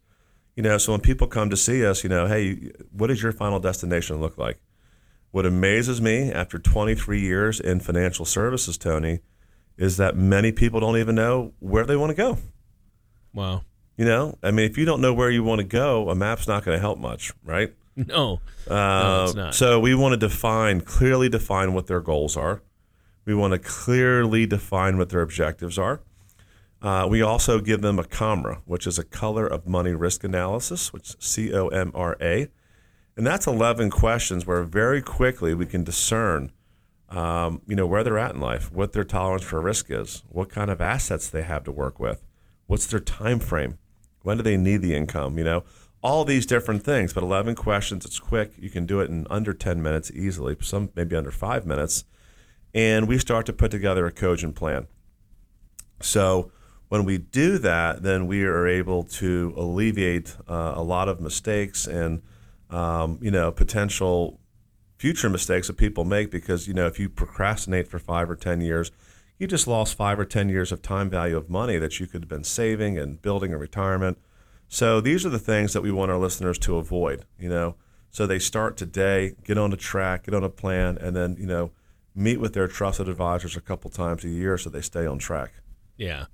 You 0.56 0.64
know, 0.64 0.78
so 0.78 0.94
when 0.94 1.02
people 1.02 1.28
come 1.28 1.50
to 1.50 1.58
see 1.58 1.86
us, 1.86 2.04
you 2.04 2.10
know, 2.10 2.28
hey, 2.28 2.72
what 2.92 3.08
does 3.08 3.22
your 3.22 3.32
final 3.32 3.60
destination 3.60 4.20
look 4.20 4.38
like? 4.38 4.60
What 5.32 5.46
amazes 5.46 6.02
me 6.02 6.32
after 6.32 6.58
23 6.58 7.20
years 7.20 7.60
in 7.60 7.80
financial 7.80 8.26
services, 8.26 8.78
Tony, 8.78 9.20
is 9.78 9.98
that 9.98 10.16
many 10.16 10.52
people 10.52 10.80
don't 10.80 10.98
even 10.98 11.16
know 11.16 11.54
where 11.60 11.86
they 11.86 11.96
want 11.96 12.10
to 12.10 12.16
go. 12.16 12.38
Wow. 13.34 13.64
You 13.98 14.06
know, 14.06 14.38
I 14.42 14.52
mean, 14.52 14.70
if 14.70 14.78
you 14.78 14.86
don't 14.86 15.02
know 15.02 15.14
where 15.14 15.30
you 15.30 15.44
want 15.44 15.60
to 15.60 15.66
go, 15.66 16.10
a 16.10 16.16
map's 16.16 16.48
not 16.48 16.64
going 16.64 16.76
to 16.76 16.82
help 16.82 17.00
much, 17.00 17.34
right? 17.44 17.74
No, 18.06 18.42
uh, 18.70 18.76
no, 18.76 19.24
it's 19.26 19.34
not. 19.34 19.56
So 19.56 19.80
we 19.80 19.96
want 19.96 20.14
to 20.14 20.18
define, 20.18 20.82
clearly 20.82 21.30
define 21.30 21.74
what 21.74 21.88
their 21.88 22.00
goals 22.00 22.38
are. 22.38 22.62
We 23.28 23.36
want 23.36 23.52
to 23.52 23.60
clearly 23.60 24.46
define 24.46 24.98
what 24.98 25.10
their 25.10 25.22
objectives 25.22 25.78
are. 25.78 26.00
Uh, 26.82 27.08
we 27.10 27.22
also 27.22 27.60
give 27.60 27.82
them 27.82 28.00
a 28.00 28.06
COMRA, 28.06 28.62
which 28.64 28.88
is 28.88 28.98
a 28.98 29.04
color 29.04 29.46
of 29.46 29.68
money 29.68 29.92
risk 29.92 30.24
analysis, 30.24 30.94
which 30.94 31.10
is 31.10 31.18
C 31.20 31.54
O 31.54 31.68
M 31.68 31.92
R 31.94 32.16
A. 32.22 32.48
And 33.18 33.28
that's 33.28 33.46
11 33.46 33.90
questions 33.90 34.46
where 34.46 34.64
very 34.64 35.02
quickly 35.02 35.54
we 35.54 35.66
can 35.66 35.84
discern, 35.84 36.54
um, 37.10 37.62
you 37.68 37.76
know, 37.76 37.86
where 37.86 38.02
they're 38.02 38.18
at 38.18 38.34
in 38.34 38.40
life, 38.40 38.72
what 38.72 38.94
their 38.94 39.04
tolerance 39.04 39.44
for 39.44 39.60
risk 39.60 39.88
is, 39.90 40.24
what 40.30 40.50
kind 40.50 40.72
of 40.72 40.80
assets 40.80 41.28
they 41.30 41.44
have 41.44 41.66
to 41.66 41.72
work 41.72 42.00
with, 42.00 42.24
what's 42.68 42.86
their 42.86 43.02
time 43.02 43.40
frame, 43.40 43.78
when 44.22 44.38
do 44.38 44.44
they 44.44 44.56
need 44.56 44.82
the 44.82 44.96
income? 44.96 45.38
You 45.38 45.44
know, 45.44 45.64
all 46.02 46.24
these 46.24 46.46
different 46.46 46.84
things. 46.84 47.12
But 47.12 47.24
11 47.24 47.56
questions, 47.56 48.06
it's 48.06 48.20
quick. 48.20 48.54
You 48.58 48.70
can 48.70 48.86
do 48.86 49.02
it 49.02 49.10
in 49.10 49.28
under 49.30 49.52
10 49.52 49.82
minutes 49.82 50.12
easily, 50.12 50.56
some 50.62 50.92
maybe 50.96 51.18
under 51.18 51.32
five 51.32 51.66
minutes. 51.66 52.06
And 52.74 53.08
we 53.08 53.18
start 53.18 53.46
to 53.48 53.54
put 53.54 53.72
together 53.72 54.06
a 54.06 54.12
cogent 54.12 54.56
plan. 54.56 54.88
So 56.02 56.52
when 56.90 57.06
we 57.06 57.18
do 57.18 57.58
that, 57.58 58.04
then 58.04 58.28
we 58.28 58.44
are 58.44 58.68
able 58.68 59.04
to 59.04 59.54
alleviate 59.58 60.36
uh, 60.48 60.74
a 60.76 60.84
lot 60.84 61.10
of 61.10 61.20
mistakes 61.20 61.88
and, 61.88 62.22
um, 62.70 63.20
you 63.22 63.32
know, 63.32 63.52
potential 63.52 64.40
future 64.98 65.30
mistakes 65.30 65.68
that 65.68 65.78
people 65.78 66.04
make 66.04 66.32
because 66.32 66.68
you 66.68 66.74
know 66.74 66.88
if 66.88 67.00
you 67.00 67.08
procrastinate 67.08 67.88
for 67.88 68.00
five 68.00 68.30
or 68.30 68.36
ten 68.36 68.62
years, 68.62 68.92
you 69.38 69.48
just 69.48 69.68
lost 69.68 69.96
five 69.96 70.20
or 70.20 70.26
ten 70.26 70.50
years 70.50 70.72
of 70.72 70.82
time 70.82 71.10
value 71.10 71.38
of 71.38 71.50
money 71.50 71.78
that 71.78 72.00
you 72.00 72.08
could 72.08 72.24
have 72.24 72.30
been 72.30 72.44
saving 72.44 72.98
and 72.98 73.22
building 73.22 73.54
a 73.54 73.58
retirement. 73.58 74.18
So 74.68 75.00
these 75.00 75.26
are 75.26 75.30
the 75.30 75.40
things 75.40 75.74
that 75.74 75.82
we 75.82 75.92
want 75.92 76.12
our 76.12 76.18
listeners 76.18 76.58
to 76.60 76.78
avoid. 76.78 77.26
You 77.40 77.50
know, 77.50 77.76
so 78.10 78.26
they 78.26 78.40
start 78.40 78.76
today, 78.76 79.36
get 79.44 79.58
on 79.58 79.72
a 79.72 79.78
track, 79.78 80.26
get 80.26 80.34
on 80.34 80.44
a 80.44 80.50
plan, 80.50 80.98
and 80.98 81.16
then 81.16 81.38
you 81.40 81.46
know 81.46 81.72
meet 82.18 82.40
with 82.40 82.54
their 82.54 82.68
trusted 82.68 83.08
advisors 83.08 83.56
a 83.56 83.62
couple 83.62 83.90
times 83.90 84.26
a 84.26 84.30
year 84.30 84.58
so 84.58 84.70
they 84.70 84.82
stay 84.82 85.06
on 85.06 85.20
track. 85.20 85.54
Yeah. 85.96 86.26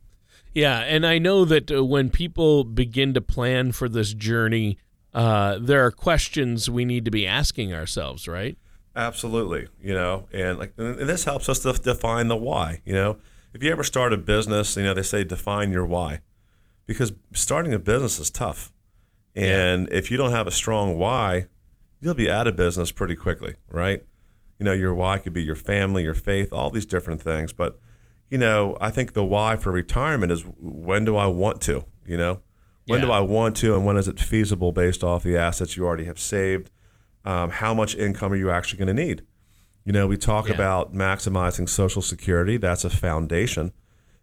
Yeah, 0.54 0.80
and 0.82 1.06
I 1.06 1.18
know 1.18 1.46
that 1.46 1.72
uh, 1.72 1.84
when 1.84 2.10
people 2.10 2.64
begin 2.64 3.14
to 3.16 3.22
plan 3.22 3.72
for 3.72 3.90
this 3.90 4.14
journey, 4.14 4.78
uh, 5.14 5.58
there 5.60 5.84
are 5.84 5.92
questions 5.92 6.70
we 6.70 6.86
need 6.86 7.06
to 7.06 7.12
be 7.12 7.26
asking 7.26 7.74
ourselves, 7.74 8.28
right? 8.28 8.58
Absolutely, 8.96 9.68
you 9.82 9.96
know, 9.96 10.28
and 10.32 10.60
like 10.60 10.74
and 10.78 11.10
this 11.10 11.24
helps 11.24 11.50
us 11.50 11.60
to 11.60 11.74
define 11.74 12.28
the 12.28 12.36
why. 12.36 12.82
You 12.86 12.94
know, 12.94 13.18
if 13.52 13.64
you 13.64 13.72
ever 13.72 13.84
start 13.84 14.14
a 14.14 14.18
business, 14.18 14.78
you 14.78 14.84
know 14.84 14.94
they 14.94 15.02
say 15.02 15.24
define 15.24 15.72
your 15.72 15.88
why, 15.88 16.20
because 16.86 17.14
starting 17.34 17.74
a 17.74 17.80
business 17.80 18.20
is 18.20 18.30
tough, 18.30 18.72
and 19.36 19.88
yeah. 19.90 19.98
if 19.98 20.12
you 20.12 20.18
don't 20.18 20.32
have 20.32 20.46
a 20.46 20.52
strong 20.52 21.00
why, 21.00 21.48
you'll 22.00 22.14
be 22.14 22.30
out 22.30 22.46
of 22.46 22.56
business 22.56 22.92
pretty 22.92 23.16
quickly, 23.16 23.56
right? 23.72 24.04
You 24.64 24.70
know, 24.70 24.74
your 24.76 24.94
why 24.94 25.18
could 25.18 25.34
be 25.34 25.44
your 25.44 25.58
family, 25.58 26.04
your 26.04 26.14
faith, 26.14 26.54
all 26.54 26.70
these 26.70 26.86
different 26.86 27.22
things, 27.22 27.52
but 27.52 27.78
you 28.30 28.38
know, 28.38 28.78
I 28.80 28.92
think 28.92 29.12
the 29.12 29.22
why 29.22 29.58
for 29.58 29.74
retirement 29.74 30.32
is 30.32 30.46
when 30.58 31.04
do 31.04 31.18
I 31.18 31.28
want 31.28 31.60
to, 31.64 31.84
you 32.06 32.16
know? 32.16 32.40
When 32.88 33.02
yeah. 33.02 33.08
do 33.08 33.12
I 33.12 33.20
want 33.20 33.58
to 33.58 33.76
and 33.76 33.86
when 33.86 33.98
is 33.98 34.08
it 34.08 34.22
feasible 34.22 34.72
based 34.72 35.04
off 35.04 35.24
the 35.24 35.36
assets 35.36 35.76
you 35.76 35.86
already 35.86 36.06
have 36.06 36.18
saved? 36.18 36.72
Um, 37.26 37.50
how 37.50 37.74
much 37.74 37.94
income 37.94 38.32
are 38.32 38.38
you 38.38 38.52
actually 38.52 38.78
going 38.78 38.96
to 38.96 39.04
need? 39.04 39.24
You 39.84 39.92
know, 39.92 40.08
we 40.08 40.16
talk 40.16 40.48
yeah. 40.48 40.54
about 40.54 40.94
maximizing 40.94 41.68
Social 41.68 42.02
Security. 42.02 42.56
That's 42.56 42.86
a 42.86 42.90
foundation. 42.90 43.74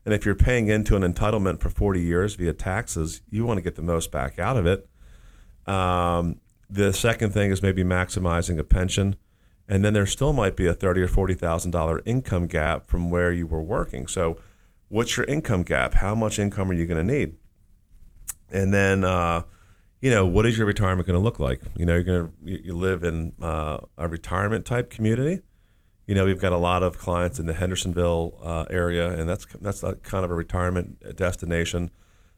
And 0.07 0.15
if 0.15 0.25
you're 0.25 0.35
paying 0.35 0.69
into 0.69 0.97
an 0.97 1.03
entitlement 1.03 1.61
for 1.61 1.69
40 1.69 2.01
years 2.01 2.35
via 2.35 2.55
taxes, 2.55 3.21
you 3.29 3.45
want 3.45 3.59
to 3.59 3.63
get 3.63 3.75
the 3.75 3.83
most 3.83 4.11
back 4.11 4.39
out 4.39 4.57
of 4.57 4.65
it. 4.65 4.89
Um, 5.67 6.41
the 6.71 6.95
second 6.95 7.35
thing 7.35 7.51
is 7.51 7.63
maybe 7.63 7.85
maximizing 7.85 8.59
a 8.59 8.65
pension 8.65 9.17
and 9.71 9.85
then 9.85 9.95
there 9.95 10.05
still 10.05 10.33
might 10.33 10.57
be 10.57 10.67
a 10.67 10.75
thirty 10.75 11.01
or 11.01 11.07
forty 11.07 11.33
thousand 11.33 11.71
dollar 11.71 12.03
income 12.05 12.49
gap 12.49 12.89
from 12.89 13.09
where 13.09 13.33
you 13.33 13.47
were 13.47 13.63
working. 13.63 14.09
So, 14.09 14.37
what's 14.89 15.17
your 15.17 15.25
income 15.27 15.63
gap? 15.63 15.95
How 15.95 16.13
much 16.17 16.41
income 16.41 16.71
are 16.73 16.75
you 16.75 16.87
going 16.87 17.07
to 17.07 17.13
need? 17.13 17.37
And 18.51 18.75
then, 18.75 19.05
uh, 19.05 19.45
you 20.01 20.11
know, 20.11 20.27
what 20.27 20.45
is 20.45 20.59
your 20.59 20.67
retirement 20.67 21.07
going 21.07 21.19
to 21.19 21.23
look 21.23 21.39
like? 21.39 21.63
You 21.77 21.87
know, 21.87 21.95
you're 21.95 22.03
going 22.03 22.27
to 22.27 22.63
you 22.65 22.75
live 22.75 23.05
in 23.05 23.33
uh, 23.41 23.79
a 23.97 24.09
retirement 24.09 24.67
type 24.67 24.91
community. 24.91 25.41
You 26.05 26.17
know, 26.17 26.25
we've 26.25 26.41
got 26.41 26.53
a 26.53 26.59
lot 26.59 26.83
of 26.83 26.99
clients 26.99 27.39
in 27.39 27.47
the 27.47 27.55
Hendersonville 27.55 28.41
uh, 28.43 28.65
area, 28.71 29.09
and 29.13 29.29
that's 29.29 29.47
that's 29.61 29.85
kind 30.03 30.25
of 30.25 30.33
a 30.33 30.35
retirement 30.35 31.17
destination. 31.17 31.93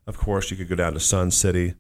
Of 0.07 0.19
course, 0.19 0.51
you 0.51 0.59
could 0.59 0.69
go 0.69 0.75
down 0.75 0.93
to 0.93 1.01
Sun 1.01 1.31
City. 1.31 1.77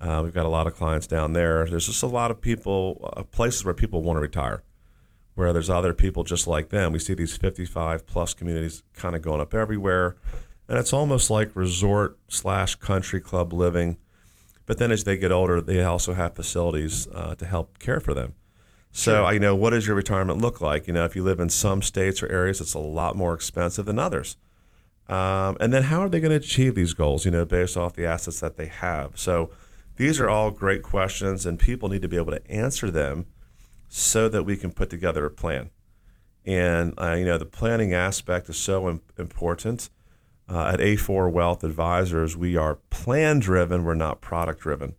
Uh, 0.00 0.22
we've 0.24 0.34
got 0.34 0.46
a 0.46 0.48
lot 0.48 0.66
of 0.66 0.74
clients 0.74 1.06
down 1.06 1.34
there. 1.34 1.66
There's 1.66 1.86
just 1.86 2.02
a 2.02 2.08
lot 2.08 2.32
of 2.32 2.40
people, 2.40 3.12
uh, 3.16 3.22
places 3.22 3.64
where 3.64 3.74
people 3.74 4.02
want 4.02 4.16
to 4.16 4.20
retire 4.20 4.64
where 5.38 5.52
there's 5.52 5.70
other 5.70 5.94
people 5.94 6.24
just 6.24 6.48
like 6.48 6.70
them. 6.70 6.92
We 6.92 6.98
see 6.98 7.14
these 7.14 7.36
55 7.36 8.08
plus 8.08 8.34
communities 8.34 8.82
kind 8.92 9.14
of 9.14 9.22
going 9.22 9.40
up 9.40 9.54
everywhere. 9.54 10.16
And 10.68 10.76
it's 10.76 10.92
almost 10.92 11.30
like 11.30 11.54
resort 11.54 12.18
slash 12.26 12.74
country 12.74 13.20
club 13.20 13.52
living. 13.52 13.98
But 14.66 14.78
then 14.78 14.90
as 14.90 15.04
they 15.04 15.16
get 15.16 15.30
older, 15.30 15.60
they 15.60 15.82
also 15.84 16.12
have 16.14 16.34
facilities 16.34 17.06
uh, 17.14 17.36
to 17.36 17.46
help 17.46 17.78
care 17.78 18.00
for 18.00 18.14
them. 18.14 18.34
So, 18.90 19.22
sure. 19.22 19.32
you 19.32 19.38
know, 19.38 19.54
what 19.54 19.70
does 19.70 19.86
your 19.86 19.94
retirement 19.94 20.40
look 20.40 20.60
like? 20.60 20.88
You 20.88 20.92
know, 20.92 21.04
if 21.04 21.14
you 21.14 21.22
live 21.22 21.38
in 21.38 21.50
some 21.50 21.82
states 21.82 22.20
or 22.20 22.26
areas, 22.26 22.60
it's 22.60 22.74
a 22.74 22.80
lot 22.80 23.14
more 23.14 23.32
expensive 23.32 23.86
than 23.86 23.98
others. 24.00 24.36
Um, 25.08 25.56
and 25.60 25.72
then 25.72 25.84
how 25.84 26.00
are 26.00 26.08
they 26.08 26.18
going 26.18 26.32
to 26.32 26.36
achieve 26.36 26.74
these 26.74 26.94
goals, 26.94 27.24
you 27.24 27.30
know, 27.30 27.44
based 27.44 27.76
off 27.76 27.94
the 27.94 28.06
assets 28.06 28.40
that 28.40 28.56
they 28.56 28.66
have? 28.66 29.16
So 29.16 29.50
these 29.96 30.18
are 30.18 30.28
all 30.28 30.50
great 30.50 30.82
questions, 30.82 31.46
and 31.46 31.60
people 31.60 31.88
need 31.88 32.02
to 32.02 32.08
be 32.08 32.16
able 32.16 32.32
to 32.32 32.50
answer 32.50 32.90
them 32.90 33.26
so 33.88 34.28
that 34.28 34.44
we 34.44 34.56
can 34.56 34.70
put 34.70 34.90
together 34.90 35.24
a 35.24 35.30
plan. 35.30 35.70
And 36.44 36.94
uh, 36.98 37.14
you 37.14 37.24
know 37.24 37.38
the 37.38 37.46
planning 37.46 37.92
aspect 37.92 38.48
is 38.48 38.56
so 38.56 38.88
Im- 38.88 39.02
important. 39.18 39.90
Uh, 40.50 40.70
at 40.72 40.80
A4 40.80 41.30
Wealth 41.30 41.62
Advisors, 41.62 42.34
we 42.34 42.56
are 42.56 42.76
plan 42.88 43.38
driven. 43.38 43.84
We're 43.84 43.94
not 43.94 44.22
product 44.22 44.60
driven. 44.60 44.94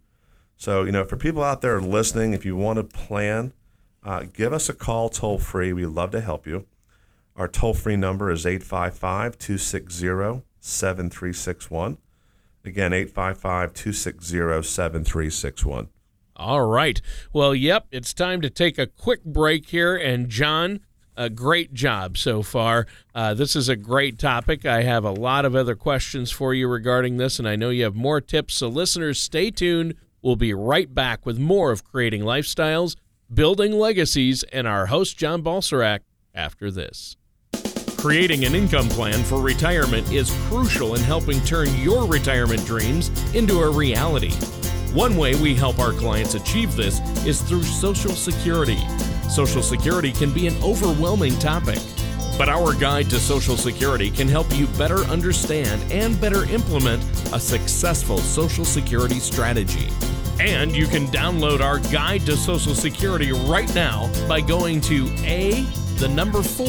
So 0.57 0.83
you 0.83 0.91
know, 0.91 1.05
for 1.05 1.17
people 1.17 1.43
out 1.43 1.61
there 1.61 1.81
listening, 1.81 2.33
if 2.33 2.45
you 2.45 2.55
want 2.55 2.77
to 2.77 2.83
plan, 2.83 3.53
uh, 4.03 4.25
give 4.31 4.53
us 4.53 4.69
a 4.69 4.73
call 4.73 5.09
toll 5.09 5.39
free. 5.39 5.73
We 5.73 5.85
love 5.85 6.11
to 6.11 6.21
help 6.21 6.45
you. 6.45 6.65
Our 7.35 7.47
toll 7.47 7.73
free 7.73 7.95
number 7.95 8.29
is 8.29 8.45
855 8.45 9.37
260 9.37 10.43
7361. 10.59 11.97
Again, 12.65 12.93
855 12.93 13.73
260 13.73 14.61
7361. 14.61 15.89
All 16.39 16.65
right. 16.65 17.01
Well, 17.33 17.53
yep, 17.53 17.87
it's 17.91 18.13
time 18.13 18.39
to 18.41 18.49
take 18.49 18.77
a 18.77 18.87
quick 18.87 19.25
break 19.25 19.67
here. 19.67 19.95
And 19.95 20.29
John, 20.29 20.79
a 21.17 21.29
great 21.29 21.73
job 21.73 22.17
so 22.17 22.41
far. 22.41 22.87
Uh, 23.13 23.33
this 23.33 23.57
is 23.57 23.67
a 23.67 23.75
great 23.75 24.17
topic. 24.17 24.65
I 24.65 24.83
have 24.83 25.03
a 25.03 25.11
lot 25.11 25.43
of 25.43 25.53
other 25.53 25.75
questions 25.75 26.31
for 26.31 26.53
you 26.53 26.69
regarding 26.69 27.17
this, 27.17 27.39
and 27.39 27.47
I 27.47 27.57
know 27.57 27.71
you 27.71 27.83
have 27.83 27.95
more 27.95 28.21
tips. 28.21 28.55
So, 28.55 28.69
listeners, 28.69 29.19
stay 29.19 29.51
tuned. 29.51 29.95
We'll 30.21 30.37
be 30.37 30.53
right 30.53 30.93
back 30.93 31.25
with 31.25 31.37
more 31.37 31.71
of 31.71 31.83
Creating 31.83 32.21
Lifestyles, 32.21 32.95
Building 33.31 33.73
Legacies, 33.73 34.43
and 34.43 34.65
our 34.65 34.85
host, 34.85 35.17
John 35.17 35.43
Balserac, 35.43 35.99
after 36.33 36.71
this. 36.71 37.17
Creating 37.97 38.45
an 38.45 38.55
income 38.55 38.87
plan 38.87 39.21
for 39.25 39.41
retirement 39.41 40.09
is 40.09 40.31
crucial 40.47 40.95
in 40.95 41.01
helping 41.01 41.41
turn 41.41 41.67
your 41.79 42.07
retirement 42.07 42.65
dreams 42.65 43.09
into 43.35 43.59
a 43.59 43.69
reality. 43.69 44.31
One 44.93 45.17
way 45.17 45.35
we 45.35 45.53
help 45.53 45.77
our 45.77 45.93
clients 45.93 46.33
achieve 46.33 46.75
this 46.75 46.99
is 47.23 47.43
through 47.43 47.61
Social 47.61 48.15
Security. 48.15 48.79
Social 49.29 49.61
Security 49.61 50.11
can 50.11 50.33
be 50.33 50.47
an 50.47 50.63
overwhelming 50.63 51.37
topic, 51.37 51.77
but 52.39 52.49
our 52.49 52.73
guide 52.73 53.07
to 53.11 53.19
Social 53.19 53.55
Security 53.55 54.09
can 54.09 54.27
help 54.27 54.51
you 54.55 54.65
better 54.79 55.01
understand 55.01 55.79
and 55.91 56.19
better 56.19 56.43
implement 56.45 57.03
a 57.33 57.39
successful 57.39 58.17
Social 58.17 58.65
Security 58.65 59.19
strategy. 59.19 59.89
And 60.39 60.75
you 60.75 60.87
can 60.87 61.05
download 61.07 61.61
our 61.61 61.77
guide 61.91 62.21
to 62.21 62.35
Social 62.35 62.73
Security 62.73 63.31
right 63.31 63.73
now 63.75 64.11
by 64.27 64.41
going 64.41 64.81
to 64.81 65.07
a 65.19 65.61
the 65.99 66.07
number 66.07 66.41
4 66.41 66.65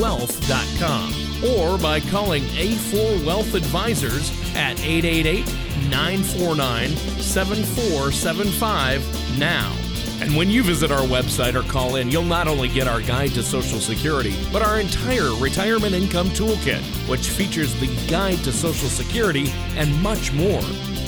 wealth.com 0.00 1.12
or 1.56 1.78
by 1.78 1.98
calling 1.98 2.42
A4 2.44 3.26
Wealth 3.26 3.54
Advisors 3.54 4.30
at 4.54 4.78
888 4.84 5.69
949 5.90 6.88
7475 7.20 9.38
now. 9.38 9.76
And 10.20 10.36
when 10.36 10.50
you 10.50 10.62
visit 10.62 10.90
our 10.90 11.00
website 11.00 11.54
or 11.54 11.62
call 11.70 11.96
in, 11.96 12.10
you'll 12.10 12.24
not 12.24 12.46
only 12.46 12.68
get 12.68 12.86
our 12.86 13.00
guide 13.00 13.30
to 13.30 13.42
Social 13.42 13.80
Security, 13.80 14.36
but 14.52 14.60
our 14.60 14.78
entire 14.78 15.34
retirement 15.36 15.94
income 15.94 16.28
toolkit, 16.28 16.82
which 17.08 17.30
features 17.30 17.72
the 17.80 17.86
guide 18.06 18.36
to 18.44 18.52
Social 18.52 18.88
Security 18.88 19.50
and 19.76 19.90
much 20.02 20.30
more. 20.32 20.60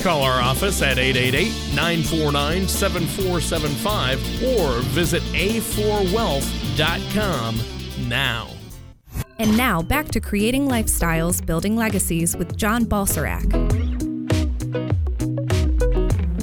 Call 0.02 0.22
our 0.22 0.40
office 0.40 0.80
at 0.80 0.96
888 0.98 1.76
949 1.76 2.66
7475 2.66 4.58
or 4.58 4.80
visit 4.80 5.22
a4wealth.com 5.34 7.58
now. 8.08 8.48
And 9.38 9.56
now 9.56 9.80
back 9.82 10.08
to 10.08 10.20
creating 10.20 10.68
lifestyles, 10.68 11.44
building 11.44 11.76
legacies 11.76 12.34
with 12.36 12.56
John 12.56 12.86
Balserac. 12.86 13.71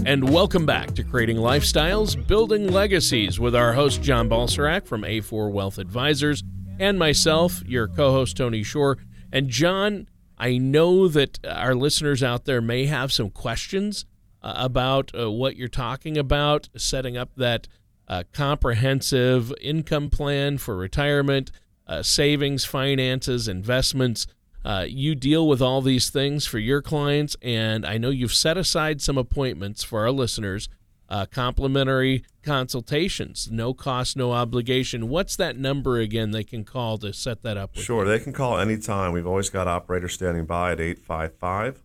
And 0.09 0.27
welcome 0.31 0.65
back 0.65 0.95
to 0.95 1.03
Creating 1.03 1.37
Lifestyles, 1.37 2.15
Building 2.25 2.73
Legacies 2.73 3.39
with 3.39 3.55
our 3.55 3.73
host, 3.73 4.01
John 4.01 4.27
Balserac 4.27 4.87
from 4.87 5.03
A4 5.03 5.51
Wealth 5.51 5.77
Advisors, 5.77 6.43
and 6.79 6.97
myself, 6.97 7.61
your 7.67 7.87
co 7.87 8.11
host, 8.11 8.35
Tony 8.35 8.63
Shore. 8.63 8.97
And 9.31 9.49
John, 9.49 10.09
I 10.35 10.57
know 10.57 11.07
that 11.09 11.37
our 11.45 11.75
listeners 11.75 12.23
out 12.23 12.45
there 12.45 12.59
may 12.59 12.87
have 12.87 13.11
some 13.11 13.29
questions 13.29 14.07
uh, 14.41 14.53
about 14.55 15.11
uh, 15.15 15.29
what 15.29 15.57
you're 15.57 15.67
talking 15.67 16.17
about, 16.17 16.69
setting 16.75 17.15
up 17.15 17.29
that 17.35 17.67
uh, 18.07 18.23
comprehensive 18.33 19.53
income 19.61 20.09
plan 20.09 20.57
for 20.57 20.75
retirement, 20.75 21.51
uh, 21.85 22.01
savings, 22.01 22.65
finances, 22.65 23.47
investments. 23.47 24.25
Uh, 24.63 24.85
you 24.87 25.15
deal 25.15 25.47
with 25.47 25.61
all 25.61 25.81
these 25.81 26.09
things 26.09 26.45
for 26.45 26.59
your 26.59 26.81
clients, 26.81 27.37
and 27.41 27.85
I 27.85 27.97
know 27.97 28.09
you've 28.09 28.33
set 28.33 28.57
aside 28.57 29.01
some 29.01 29.17
appointments 29.17 29.83
for 29.83 30.01
our 30.01 30.11
listeners, 30.11 30.67
uh, 31.07 31.25
complimentary 31.25 32.23
consultations, 32.43 33.49
no 33.51 33.73
cost, 33.73 34.17
no 34.17 34.33
obligation. 34.33 35.07
What's 35.07 35.35
that 35.37 35.57
number 35.57 35.97
again 35.97 36.31
they 36.31 36.43
can 36.43 36.65
call 36.65 36.97
to 36.99 37.13
set 37.13 37.41
that 37.43 37.57
up? 37.57 37.75
sure, 37.75 38.03
you? 38.03 38.11
they 38.11 38.19
can 38.19 38.33
call 38.33 38.59
anytime. 38.59 39.13
We've 39.13 39.25
always 39.27 39.49
got 39.49 39.67
operators 39.67 40.13
standing 40.13 40.45
by 40.45 40.73
at 40.73 40.79
855 40.79 41.83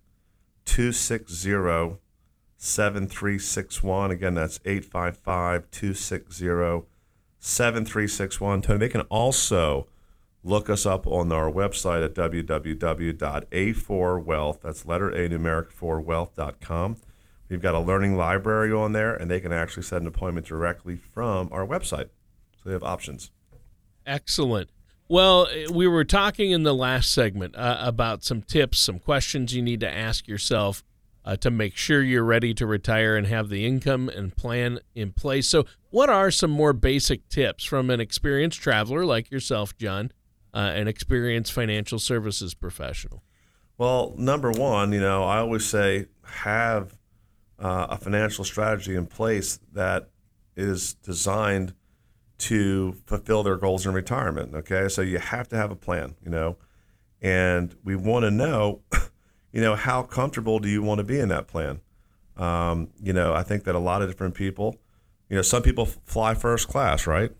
260 0.64 1.98
7361. 2.58 4.10
Again, 4.10 4.34
that's 4.34 4.58
855 4.64 5.70
260 5.70 6.86
7361. 7.38 8.62
Tony, 8.62 8.78
they 8.78 8.88
can 8.88 9.02
also 9.02 9.86
look 10.44 10.70
us 10.70 10.86
up 10.86 11.06
on 11.06 11.32
our 11.32 11.50
website 11.50 12.04
at 12.04 12.14
www.a4wealth, 12.14 14.60
that's 14.60 14.86
letter 14.86 15.10
A, 15.10 15.28
numeric 15.28 15.72
4wealth.com. 15.72 16.98
We've 17.48 17.62
got 17.62 17.74
a 17.74 17.80
learning 17.80 18.16
library 18.16 18.72
on 18.72 18.92
there, 18.92 19.14
and 19.14 19.30
they 19.30 19.40
can 19.40 19.52
actually 19.52 19.84
set 19.84 20.00
an 20.00 20.06
appointment 20.06 20.46
directly 20.46 20.96
from 20.96 21.48
our 21.50 21.66
website. 21.66 22.08
So 22.62 22.66
they 22.66 22.72
have 22.72 22.82
options. 22.82 23.30
Excellent. 24.06 24.70
Well, 25.08 25.48
we 25.70 25.86
were 25.86 26.04
talking 26.04 26.50
in 26.50 26.62
the 26.62 26.74
last 26.74 27.12
segment 27.12 27.54
uh, 27.56 27.78
about 27.80 28.24
some 28.24 28.42
tips, 28.42 28.78
some 28.78 28.98
questions 28.98 29.54
you 29.54 29.62
need 29.62 29.80
to 29.80 29.90
ask 29.90 30.26
yourself 30.26 30.82
uh, 31.24 31.36
to 31.36 31.50
make 31.50 31.76
sure 31.76 32.02
you're 32.02 32.24
ready 32.24 32.54
to 32.54 32.66
retire 32.66 33.16
and 33.16 33.26
have 33.26 33.48
the 33.48 33.66
income 33.66 34.08
and 34.08 34.36
plan 34.36 34.78
in 34.94 35.12
place. 35.12 35.48
So, 35.48 35.66
what 35.90 36.10
are 36.10 36.30
some 36.30 36.50
more 36.50 36.72
basic 36.72 37.28
tips 37.28 37.64
from 37.64 37.90
an 37.90 38.00
experienced 38.00 38.60
traveler 38.60 39.04
like 39.04 39.30
yourself, 39.30 39.76
John, 39.76 40.10
uh, 40.54 40.72
an 40.74 40.88
experienced 40.88 41.52
financial 41.52 41.98
services 41.98 42.54
professional? 42.54 43.22
Well, 43.76 44.14
number 44.16 44.52
one, 44.52 44.92
you 44.92 45.00
know, 45.00 45.24
I 45.24 45.38
always 45.38 45.64
say 45.64 46.06
have 46.22 46.96
uh, 47.58 47.88
a 47.90 47.96
financial 47.96 48.44
strategy 48.44 48.94
in 48.94 49.06
place 49.06 49.58
that 49.72 50.10
is 50.56 50.94
designed 50.94 51.74
to 52.36 52.92
fulfill 53.06 53.42
their 53.42 53.56
goals 53.56 53.84
in 53.84 53.92
retirement. 53.92 54.54
Okay, 54.54 54.88
so 54.88 55.02
you 55.02 55.18
have 55.18 55.48
to 55.48 55.56
have 55.56 55.70
a 55.70 55.76
plan, 55.76 56.14
you 56.22 56.30
know, 56.30 56.56
and 57.20 57.74
we 57.84 57.96
want 57.96 58.24
to 58.24 58.30
know, 58.30 58.80
you 59.52 59.60
know, 59.60 59.74
how 59.74 60.02
comfortable 60.02 60.60
do 60.60 60.68
you 60.68 60.82
want 60.82 60.98
to 60.98 61.04
be 61.04 61.18
in 61.18 61.28
that 61.30 61.48
plan? 61.48 61.80
Um, 62.36 62.90
you 63.00 63.12
know, 63.12 63.34
I 63.34 63.42
think 63.42 63.64
that 63.64 63.74
a 63.74 63.80
lot 63.80 64.02
of 64.02 64.08
different 64.08 64.34
people, 64.34 64.76
you 65.28 65.36
know, 65.36 65.42
some 65.42 65.62
people 65.62 65.86
fly 65.86 66.34
first 66.34 66.68
class, 66.68 67.06
right? 67.06 67.32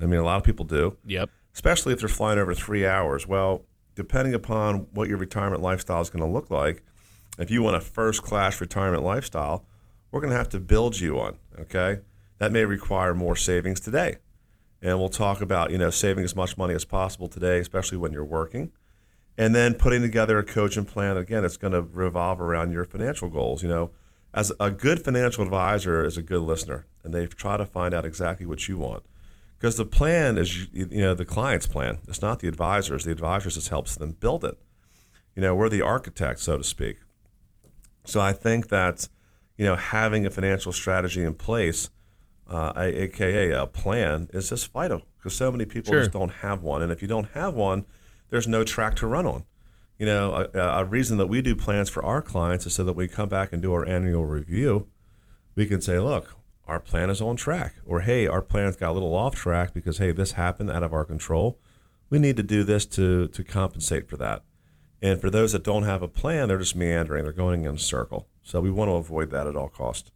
I 0.00 0.06
mean, 0.06 0.20
a 0.20 0.24
lot 0.24 0.36
of 0.36 0.44
people 0.44 0.64
do. 0.64 0.96
Yep. 1.06 1.30
Especially 1.54 1.92
if 1.92 2.00
they're 2.00 2.08
flying 2.08 2.38
over 2.38 2.54
three 2.54 2.86
hours. 2.86 3.26
Well, 3.26 3.64
depending 3.94 4.34
upon 4.34 4.88
what 4.92 5.08
your 5.08 5.18
retirement 5.18 5.62
lifestyle 5.62 6.02
is 6.02 6.10
going 6.10 6.24
to 6.24 6.30
look 6.30 6.50
like, 6.50 6.82
if 7.38 7.50
you 7.50 7.62
want 7.62 7.76
a 7.76 7.80
first 7.80 8.22
class 8.22 8.60
retirement 8.60 9.02
lifestyle, 9.02 9.64
we're 10.10 10.20
going 10.20 10.32
to 10.32 10.36
have 10.36 10.48
to 10.50 10.60
build 10.60 11.00
you 11.00 11.14
one. 11.14 11.38
Okay. 11.58 12.00
That 12.38 12.52
may 12.52 12.64
require 12.64 13.14
more 13.14 13.36
savings 13.36 13.80
today. 13.80 14.16
And 14.82 14.98
we'll 14.98 15.08
talk 15.08 15.40
about, 15.40 15.70
you 15.70 15.78
know, 15.78 15.90
saving 15.90 16.24
as 16.24 16.36
much 16.36 16.58
money 16.58 16.74
as 16.74 16.84
possible 16.84 17.28
today, 17.28 17.58
especially 17.58 17.98
when 17.98 18.12
you're 18.12 18.24
working. 18.24 18.72
And 19.38 19.54
then 19.54 19.74
putting 19.74 20.02
together 20.02 20.38
a 20.38 20.44
coaching 20.44 20.84
plan, 20.84 21.16
again, 21.16 21.44
it's 21.44 21.56
going 21.56 21.72
to 21.72 21.82
revolve 21.82 22.40
around 22.40 22.72
your 22.72 22.84
financial 22.84 23.28
goals. 23.28 23.62
You 23.62 23.68
know, 23.68 23.90
as 24.32 24.52
a 24.60 24.70
good 24.70 25.04
financial 25.04 25.42
advisor 25.42 26.04
is 26.04 26.16
a 26.16 26.22
good 26.22 26.42
listener, 26.42 26.86
and 27.02 27.14
they 27.14 27.26
try 27.26 27.56
to 27.56 27.64
find 27.64 27.94
out 27.94 28.04
exactly 28.04 28.46
what 28.46 28.68
you 28.68 28.78
want. 28.78 29.04
Because 29.64 29.76
the 29.76 29.86
plan 29.86 30.36
is, 30.36 30.68
you 30.74 31.00
know, 31.00 31.14
the 31.14 31.24
client's 31.24 31.66
plan. 31.66 31.96
It's 32.06 32.20
not 32.20 32.40
the 32.40 32.48
advisors. 32.48 33.04
The 33.04 33.12
advisors 33.12 33.54
just 33.54 33.70
helps 33.70 33.96
them 33.96 34.12
build 34.12 34.44
it. 34.44 34.58
You 35.34 35.40
know, 35.40 35.54
we're 35.54 35.70
the 35.70 35.80
architect, 35.80 36.40
so 36.40 36.58
to 36.58 36.64
speak. 36.64 36.98
So 38.04 38.20
I 38.20 38.32
think 38.32 38.68
that, 38.68 39.08
you 39.56 39.64
know, 39.64 39.76
having 39.76 40.26
a 40.26 40.30
financial 40.30 40.72
strategy 40.72 41.22
in 41.24 41.34
place– 41.34 41.88
uh, 42.48 42.72
aka 42.76 43.50
a 43.52 43.66
plan, 43.66 44.28
is 44.32 44.50
just 44.50 44.72
vital 44.72 45.02
because 45.16 45.34
so 45.34 45.50
many 45.50 45.64
people 45.64 45.92
Sure. 45.92 46.00
just 46.00 46.12
don't 46.12 46.30
have 46.30 46.62
one. 46.62 46.82
And 46.82 46.92
if 46.92 47.02
you 47.02 47.08
don't 47.08 47.28
have 47.30 47.54
one, 47.54 47.86
there's 48.30 48.46
no 48.46 48.64
track 48.64 48.96
to 48.96 49.06
run 49.06 49.26
on. 49.26 49.44
You 49.98 50.06
know, 50.06 50.48
a, 50.54 50.58
a 50.58 50.84
reason 50.84 51.18
that 51.18 51.28
we 51.28 51.40
do 51.40 51.54
plans 51.54 51.88
for 51.88 52.04
our 52.04 52.20
clients 52.20 52.66
is 52.66 52.74
so 52.74 52.84
that 52.84 52.94
we 52.94 53.08
come 53.08 53.28
back 53.28 53.52
and 53.52 53.62
do 53.62 53.72
our 53.72 53.86
annual 53.86 54.26
review. 54.26 54.88
We 55.54 55.66
can 55.66 55.80
say, 55.80 55.98
look, 55.98 56.34
our 56.66 56.80
plan 56.80 57.10
is 57.10 57.20
on 57.20 57.36
track, 57.36 57.76
or 57.84 58.00
hey, 58.00 58.26
our 58.26 58.42
plan's 58.42 58.76
got 58.76 58.90
a 58.90 58.92
little 58.92 59.14
off 59.14 59.34
track 59.34 59.74
because 59.74 59.98
hey, 59.98 60.12
this 60.12 60.32
happened 60.32 60.70
out 60.70 60.82
of 60.82 60.92
our 60.92 61.04
control. 61.04 61.58
We 62.10 62.18
need 62.18 62.36
to 62.36 62.42
do 62.42 62.64
this 62.64 62.86
to 62.86 63.28
to 63.28 63.44
compensate 63.44 64.08
for 64.08 64.16
that. 64.16 64.42
And 65.02 65.20
for 65.20 65.28
those 65.28 65.52
that 65.52 65.64
don't 65.64 65.82
have 65.82 66.02
a 66.02 66.08
plan, 66.08 66.48
they're 66.48 66.58
just 66.58 66.76
meandering. 66.76 67.24
They're 67.24 67.32
going 67.32 67.64
in 67.64 67.74
a 67.74 67.78
circle. 67.78 68.26
So 68.42 68.60
we 68.60 68.70
want 68.70 68.88
to 68.88 68.94
avoid 68.94 69.30
that 69.30 69.46
at 69.46 69.56
all 69.56 69.68
costs. 69.68 70.10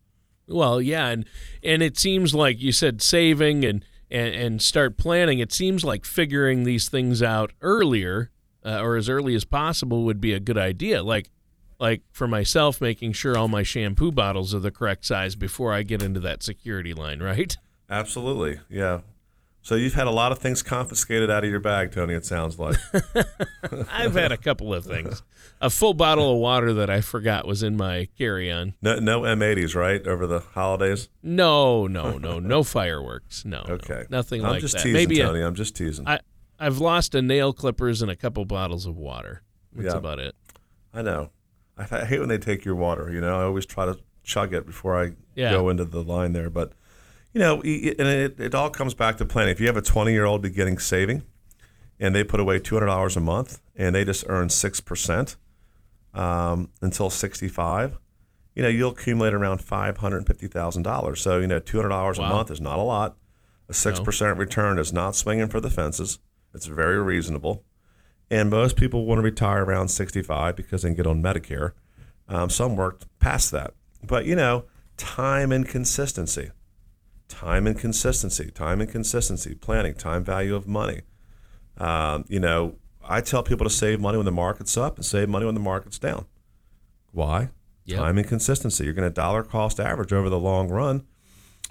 Well, 0.46 0.80
yeah, 0.80 1.08
and 1.08 1.26
and 1.62 1.82
it 1.82 1.98
seems 1.98 2.34
like 2.34 2.60
you 2.60 2.72
said 2.72 3.02
saving 3.02 3.64
and 3.64 3.84
and, 4.10 4.34
and 4.34 4.62
start 4.62 4.96
planning. 4.96 5.38
It 5.38 5.52
seems 5.52 5.84
like 5.84 6.04
figuring 6.04 6.64
these 6.64 6.88
things 6.88 7.22
out 7.22 7.52
earlier 7.60 8.30
uh, 8.64 8.80
or 8.80 8.96
as 8.96 9.08
early 9.08 9.34
as 9.34 9.44
possible 9.44 10.04
would 10.04 10.20
be 10.20 10.32
a 10.32 10.40
good 10.40 10.58
idea. 10.58 11.02
Like 11.02 11.30
like 11.78 12.02
for 12.10 12.26
myself, 12.28 12.80
making 12.80 13.12
sure 13.12 13.36
all 13.36 13.48
my 13.48 13.62
shampoo 13.62 14.10
bottles 14.12 14.54
are 14.54 14.58
the 14.60 14.70
correct 14.70 15.04
size 15.04 15.36
before 15.36 15.72
I 15.72 15.82
get 15.82 16.02
into 16.02 16.20
that 16.20 16.42
security 16.42 16.92
line, 16.94 17.20
right? 17.20 17.56
Absolutely. 17.88 18.60
Yeah. 18.68 19.00
So 19.62 19.74
you've 19.74 19.94
had 19.94 20.06
a 20.06 20.10
lot 20.12 20.32
of 20.32 20.38
things 20.38 20.62
confiscated 20.62 21.30
out 21.30 21.44
of 21.44 21.50
your 21.50 21.60
bag, 21.60 21.92
Tony, 21.92 22.14
it 22.14 22.24
sounds 22.24 22.58
like. 22.58 22.76
I've 23.92 24.14
had 24.14 24.32
a 24.32 24.36
couple 24.36 24.72
of 24.72 24.84
things. 24.84 25.22
A 25.60 25.68
full 25.68 25.92
bottle 25.94 26.32
of 26.32 26.38
water 26.38 26.72
that 26.74 26.88
I 26.88 27.00
forgot 27.00 27.46
was 27.46 27.62
in 27.62 27.76
my 27.76 28.08
carry-on. 28.16 28.74
No, 28.80 28.98
no 28.98 29.22
M80s, 29.22 29.74
right? 29.74 30.06
Over 30.06 30.26
the 30.26 30.38
holidays? 30.40 31.08
No, 31.22 31.86
no, 31.86 32.16
no, 32.18 32.38
no 32.38 32.62
fireworks. 32.62 33.44
No, 33.44 33.62
no, 33.68 33.74
Okay. 33.74 34.04
nothing 34.08 34.42
I'm 34.44 34.52
like 34.52 34.60
just 34.60 34.74
that. 34.74 34.82
teasing, 34.84 34.94
Maybe 34.94 35.18
Tony. 35.18 35.40
I'm 35.42 35.54
just 35.54 35.76
teasing. 35.76 36.06
I, 36.06 36.14
I 36.14 36.20
I've 36.60 36.78
lost 36.78 37.14
a 37.14 37.20
nail 37.22 37.52
clippers 37.52 38.00
and 38.02 38.10
a 38.10 38.16
couple 38.16 38.44
bottles 38.44 38.86
of 38.86 38.96
water. 38.96 39.42
That's 39.72 39.92
Yeah. 39.92 39.98
about 39.98 40.18
it. 40.18 40.34
I 40.94 41.02
know. 41.02 41.30
I, 41.78 41.86
I 41.98 42.04
hate 42.04 42.20
when 42.20 42.28
they 42.28 42.38
take 42.38 42.64
your 42.64 42.74
water. 42.74 43.10
You 43.12 43.20
know, 43.20 43.38
I 43.38 43.44
always 43.44 43.64
try 43.66 43.86
to 43.86 43.98
chug 44.24 44.52
it 44.52 44.66
before 44.66 45.02
I 45.02 45.12
Yeah. 45.34 45.50
go 45.52 45.68
into 45.68 45.84
the 45.84 46.02
line 46.02 46.32
there. 46.32 46.50
But, 46.50 46.72
you 47.32 47.40
know, 47.40 47.60
and 47.62 47.64
it, 48.08 48.38
it 48.40 48.54
all 48.54 48.70
comes 48.70 48.94
back 48.94 49.16
to 49.18 49.24
planning. 49.24 49.52
If 49.52 49.60
you 49.60 49.66
have 49.68 49.76
a 49.76 49.82
20 49.82 50.12
year 50.12 50.24
old 50.24 50.42
beginning 50.42 50.78
saving 50.78 51.22
and 52.00 52.14
they 52.14 52.24
put 52.24 52.40
away 52.40 52.58
$200 52.60 53.16
a 53.16 53.20
month 53.20 53.60
and 53.76 53.94
they 53.94 54.04
just 54.04 54.24
earn 54.28 54.48
6% 54.48 55.36
um, 56.14 56.70
until 56.82 57.10
65, 57.10 57.98
you 58.54 58.62
know, 58.62 58.68
you'll 58.68 58.90
accumulate 58.90 59.34
around 59.34 59.60
$550,000. 59.60 61.18
So, 61.18 61.38
you 61.38 61.46
know, 61.46 61.60
$200 61.60 61.90
Wow. 62.18 62.24
a 62.24 62.28
month 62.28 62.50
is 62.50 62.60
not 62.60 62.78
a 62.78 62.82
lot. 62.82 63.16
A 63.68 63.72
6% 63.72 64.36
return 64.38 64.78
is 64.78 64.92
not 64.92 65.14
swinging 65.14 65.48
for 65.48 65.60
the 65.60 65.70
fences. 65.70 66.18
It's 66.54 66.66
very 66.66 67.00
reasonable. 67.00 67.64
And 68.30 68.50
most 68.50 68.76
people 68.76 69.06
want 69.06 69.18
to 69.18 69.22
retire 69.22 69.64
around 69.64 69.88
65 69.88 70.54
because 70.54 70.82
they 70.82 70.88
can 70.90 70.96
get 70.96 71.06
on 71.06 71.22
Medicare. 71.22 71.72
Um, 72.28 72.50
some 72.50 72.76
worked 72.76 73.06
past 73.18 73.50
that. 73.52 73.74
But, 74.02 74.26
you 74.26 74.36
know, 74.36 74.64
time 74.96 75.50
and 75.50 75.66
consistency. 75.66 76.50
Time 77.28 77.66
and 77.66 77.78
consistency. 77.78 78.50
Time 78.50 78.80
and 78.80 78.90
consistency. 78.90 79.54
Planning. 79.54 79.94
Time 79.94 80.24
value 80.24 80.54
of 80.54 80.66
money. 80.66 81.02
Um, 81.78 82.24
you 82.28 82.40
know, 82.40 82.76
I 83.02 83.22
tell 83.22 83.42
people 83.42 83.64
to 83.64 83.70
save 83.70 84.00
money 84.00 84.18
when 84.18 84.26
the 84.26 84.32
market's 84.32 84.76
up 84.76 84.96
and 84.96 85.04
save 85.04 85.28
money 85.28 85.46
when 85.46 85.54
the 85.54 85.60
market's 85.60 85.98
down. 85.98 86.26
Why? 87.12 87.48
Yep. 87.86 87.98
Time 87.98 88.18
and 88.18 88.28
consistency. 88.28 88.84
You're 88.84 88.92
going 88.92 89.08
to 89.08 89.14
dollar 89.14 89.42
cost 89.42 89.80
average 89.80 90.12
over 90.12 90.28
the 90.28 90.38
long 90.38 90.68
run. 90.68 91.06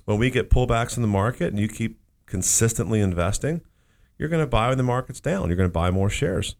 When 0.06 0.18
we 0.18 0.32
get 0.32 0.50
pullbacks 0.50 0.96
in 0.96 1.04
the 1.04 1.08
market 1.08 1.50
and 1.50 1.60
you 1.60 1.68
keep 1.68 2.00
consistently 2.26 3.00
investing, 3.02 3.62
you're 4.18 4.30
going 4.30 4.44
to 4.44 4.48
buy 4.48 4.70
when 4.70 4.78
the 4.78 4.84
market's 4.84 5.20
down. 5.20 5.48
You're 5.50 5.58
going 5.58 5.70
to 5.70 5.74
buy 5.74 5.92
more 5.92 6.10
shares. 6.10 6.56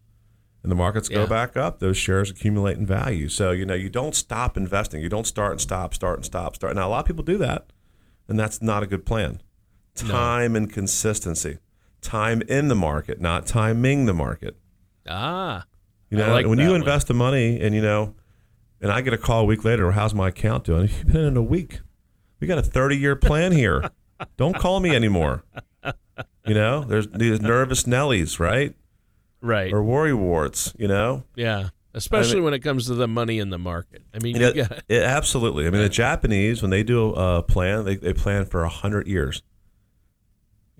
And 0.62 0.72
the 0.72 0.76
markets 0.76 1.08
go 1.08 1.20
Yeah. 1.22 1.26
back 1.26 1.56
up, 1.56 1.78
those 1.78 1.96
shares 1.96 2.30
accumulate 2.30 2.76
in 2.78 2.84
value. 2.86 3.28
So, 3.28 3.52
you 3.52 3.64
know, 3.64 3.74
you 3.74 3.88
don't 3.88 4.14
stop 4.14 4.56
investing. 4.56 5.00
You 5.00 5.08
don't 5.08 5.26
start 5.26 5.52
and 5.52 5.60
stop, 5.60 5.94
start 5.94 6.16
and 6.18 6.24
stop, 6.24 6.56
start. 6.56 6.74
Now, 6.74 6.88
a 6.88 6.90
lot 6.90 7.00
of 7.00 7.06
people 7.06 7.22
do 7.22 7.38
that, 7.38 7.72
and 8.26 8.38
that's 8.38 8.60
not 8.60 8.82
a 8.82 8.86
good 8.86 9.06
plan. 9.06 9.40
Time 9.94 10.56
and 10.56 10.72
consistency. 10.72 11.58
Time 12.00 12.42
in 12.48 12.68
the 12.68 12.74
market, 12.74 13.20
not 13.20 13.46
timing 13.46 14.06
the 14.06 14.14
market. 14.14 14.56
Ah, 15.08 15.64
You 16.10 16.18
know, 16.18 16.32
like 16.32 16.46
when 16.46 16.58
you 16.58 16.70
one. 16.70 16.80
invest 16.80 17.06
the 17.08 17.14
money 17.14 17.60
and, 17.60 17.74
you 17.74 17.82
know, 17.82 18.14
and 18.80 18.90
I 18.92 19.00
get 19.00 19.12
a 19.12 19.18
call 19.18 19.42
a 19.42 19.44
week 19.44 19.64
later, 19.64 19.90
how's 19.92 20.14
my 20.14 20.28
account 20.28 20.64
doing? 20.64 20.88
You've 20.98 21.06
been 21.12 21.24
in 21.24 21.36
a 21.36 21.42
week. 21.42 21.80
We 22.40 22.46
got 22.46 22.58
a 22.58 22.62
30 22.62 22.96
year 22.96 23.16
plan 23.16 23.52
here. 23.52 23.90
don't 24.36 24.56
call 24.56 24.80
me 24.80 24.94
anymore. 24.94 25.44
You 26.46 26.54
know, 26.54 26.82
there's 26.84 27.08
these 27.08 27.40
nervous 27.40 27.82
Nellies, 27.84 28.38
right? 28.40 28.74
right. 29.40 29.72
Or 29.72 29.82
worry 29.82 30.14
warts, 30.14 30.72
you 30.78 30.88
know? 30.88 31.24
yeah, 31.36 31.68
especially 31.94 32.40
when 32.40 32.54
it 32.54 32.60
comes 32.60 32.86
to 32.86 32.94
the 32.94 33.06
money 33.08 33.38
in 33.38 33.50
the 33.50 33.58
market. 33.58 34.02
I 34.14 34.18
mean, 34.22 34.36
You 34.36 34.40
know, 34.42 34.52
got, 34.52 34.82
it- 34.88 35.02
absolutely. 35.02 35.66
I 35.66 35.70
mean, 35.70 35.82
the 35.82 35.88
Japanese, 35.88 36.62
when 36.62 36.70
they 36.70 36.82
do 36.82 37.12
a 37.14 37.42
plan, 37.42 37.84
they, 37.84 37.96
they 37.96 38.12
plan 38.14 38.46
for 38.46 38.62
100 38.62 39.06
years. 39.06 39.42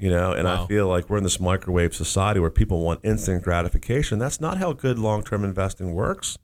You 0.00 0.10
know, 0.10 0.32
and 0.32 0.46
I 0.46 0.64
feel 0.66 0.86
like 0.86 1.10
we're 1.10 1.16
in 1.18 1.24
this 1.24 1.40
microwave 1.40 1.92
society 1.92 2.38
where 2.38 2.50
people 2.50 2.82
want 2.84 3.00
instant 3.02 3.42
gratification. 3.42 4.20
That's 4.20 4.40
not 4.40 4.58
how 4.58 4.72
good 4.72 4.96
long 4.96 5.24
term 5.24 5.44
investing 5.44 5.92
works. 5.92 6.38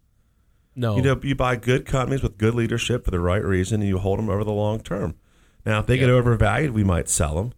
no, 0.75 0.97
You 0.97 1.03
know, 1.03 1.21
you 1.23 1.37
buy 1.37 1.55
good 1.55 1.87
companies 1.87 2.21
with 2.23 2.37
good 2.37 2.55
leadership 2.55 3.05
for 3.05 3.13
the 3.13 3.21
right 3.21 3.45
reason, 3.45 3.81
and 3.81 3.89
you 3.89 3.99
hold 3.99 4.19
them 4.19 4.29
over 4.29 4.43
the 4.43 4.51
long 4.53 4.81
term. 4.81 5.15
Now, 5.65 5.79
if 5.79 5.87
they 5.87 5.97
get 5.99 6.11
overvalued, 6.11 6.73
we 6.73 6.83
might 6.83 7.09
sell 7.09 7.37
them 7.37 7.53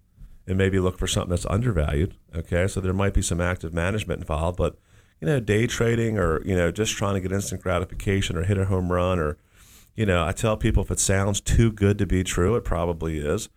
and 0.46 0.56
maybe 0.56 0.78
look 0.78 0.98
for 0.98 1.06
something 1.06 1.30
that's 1.30 1.46
undervalued. 1.46 2.14
Okay, 2.35 2.66
so 2.66 2.80
there 2.80 2.92
might 2.92 3.14
be 3.14 3.22
some 3.22 3.40
active 3.40 3.74
management 3.74 4.20
involved, 4.20 4.56
but 4.56 4.78
you 5.20 5.26
know, 5.26 5.40
day 5.40 5.66
trading 5.66 6.18
or 6.18 6.42
you 6.44 6.56
know, 6.56 6.70
just 6.70 6.96
trying 6.96 7.14
to 7.14 7.20
get 7.20 7.32
instant 7.32 7.62
gratification 7.62 8.37
or 8.37 8.44
hit 8.44 8.59
a 8.59 8.66
home 8.66 8.92
run 8.92 9.18
or 9.18 9.37
you 9.94 10.04
know, 10.04 10.26
I 10.26 10.32
tell 10.32 10.59
people 10.59 10.82
if 10.82 10.90
it 10.90 11.00
sounds 11.00 11.40
too 11.40 11.72
good 11.72 11.96
to 11.98 12.06
be 12.06 12.22
true, 12.22 12.54
it 12.54 12.64
probably 12.64 13.18
is. 13.18 13.48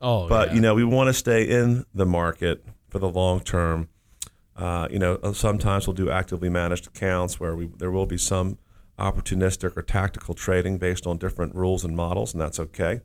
Oh, 0.00 0.28
but 0.28 0.48
yeah. 0.48 0.54
you 0.54 0.60
know, 0.60 0.74
we 0.74 0.84
want 0.84 1.08
to 1.08 1.14
stay 1.14 1.48
in 1.48 1.86
the 1.94 2.06
market 2.06 2.62
for 2.88 2.98
the 2.98 3.08
long 3.08 3.40
term. 3.40 3.88
Uh, 4.54 4.86
you 4.90 4.98
know, 4.98 5.14
uh, 5.22 5.32
sometimes 5.32 5.86
we'll 5.86 5.94
do 5.94 6.10
actively 6.10 6.48
managed 6.48 6.86
accounts 6.86 7.40
where 7.40 7.56
we 7.56 7.68
there 7.78 7.90
will 7.90 8.06
be 8.06 8.18
some 8.18 8.58
opportunistic 8.98 9.76
or 9.76 9.82
tactical 9.82 10.34
trading 10.34 10.76
based 10.76 11.06
on 11.06 11.16
different 11.16 11.54
rules 11.54 11.84
and 11.84 11.96
models, 11.96 12.32
and 12.34 12.40
that's 12.40 12.60
okay. 12.60 13.00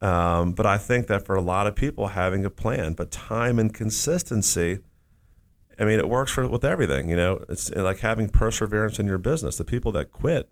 Um, 0.00 0.52
but 0.52 0.64
I 0.64 0.78
think 0.78 1.08
that 1.08 1.26
for 1.26 1.34
a 1.34 1.40
lot 1.40 1.66
of 1.66 1.74
people, 1.74 2.08
having 2.08 2.44
a 2.44 2.50
plan, 2.50 2.92
but 2.92 3.10
time 3.10 3.58
and 3.58 3.74
consistency, 3.74 4.78
I 5.78 5.84
mean, 5.84 5.98
it 5.98 6.08
works 6.08 6.32
for 6.32 6.46
with 6.46 6.64
everything. 6.64 7.08
You 7.08 7.16
know, 7.16 7.44
it's 7.48 7.70
like 7.70 8.00
having 8.00 8.28
perseverance 8.28 8.98
in 8.98 9.06
your 9.06 9.18
business. 9.18 9.56
The 9.56 9.64
people 9.64 9.92
that 9.92 10.12
quit, 10.12 10.48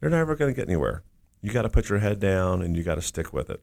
they're 0.00 0.10
never 0.10 0.34
going 0.34 0.52
to 0.52 0.56
get 0.56 0.68
anywhere. 0.68 1.02
You 1.40 1.52
got 1.52 1.62
to 1.62 1.68
put 1.68 1.88
your 1.88 1.98
head 1.98 2.20
down 2.20 2.62
and 2.62 2.76
you 2.76 2.82
got 2.82 2.96
to 2.96 3.02
stick 3.02 3.32
with 3.32 3.50
it. 3.50 3.62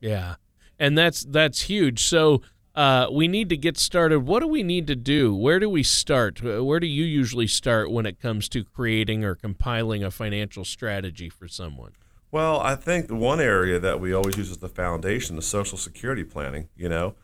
Yeah, 0.00 0.36
and 0.78 0.96
that's 0.96 1.24
that's 1.24 1.62
huge. 1.62 2.02
So 2.04 2.42
uh, 2.74 3.08
we 3.10 3.26
need 3.26 3.48
to 3.48 3.56
get 3.56 3.76
started. 3.76 4.20
What 4.20 4.40
do 4.40 4.46
we 4.46 4.62
need 4.62 4.86
to 4.86 4.94
do? 4.94 5.34
Where 5.34 5.58
do 5.58 5.68
we 5.68 5.82
start? 5.82 6.40
Uh, 6.44 6.64
Where 6.64 6.78
do 6.78 6.86
you 6.86 7.04
usually 7.04 7.48
start 7.48 7.90
when 7.90 8.06
it 8.06 8.20
comes 8.20 8.48
to 8.50 8.64
creating 8.64 9.24
or 9.24 9.34
compiling 9.34 10.04
a 10.04 10.10
financial 10.10 10.64
strategy 10.64 11.28
for 11.28 11.48
someone? 11.48 11.92
Well, 12.30 12.60
I 12.60 12.74
think 12.74 13.10
one 13.10 13.40
area 13.40 13.78
that 13.78 14.00
we 14.00 14.12
always 14.12 14.36
use 14.36 14.50
as 14.50 14.58
the 14.58 14.68
foundation 14.68 15.38
is 15.38 15.46
social 15.46 15.78
security 15.78 16.24
planning. 16.24 16.68
You 16.76 16.88
know, 16.88 17.14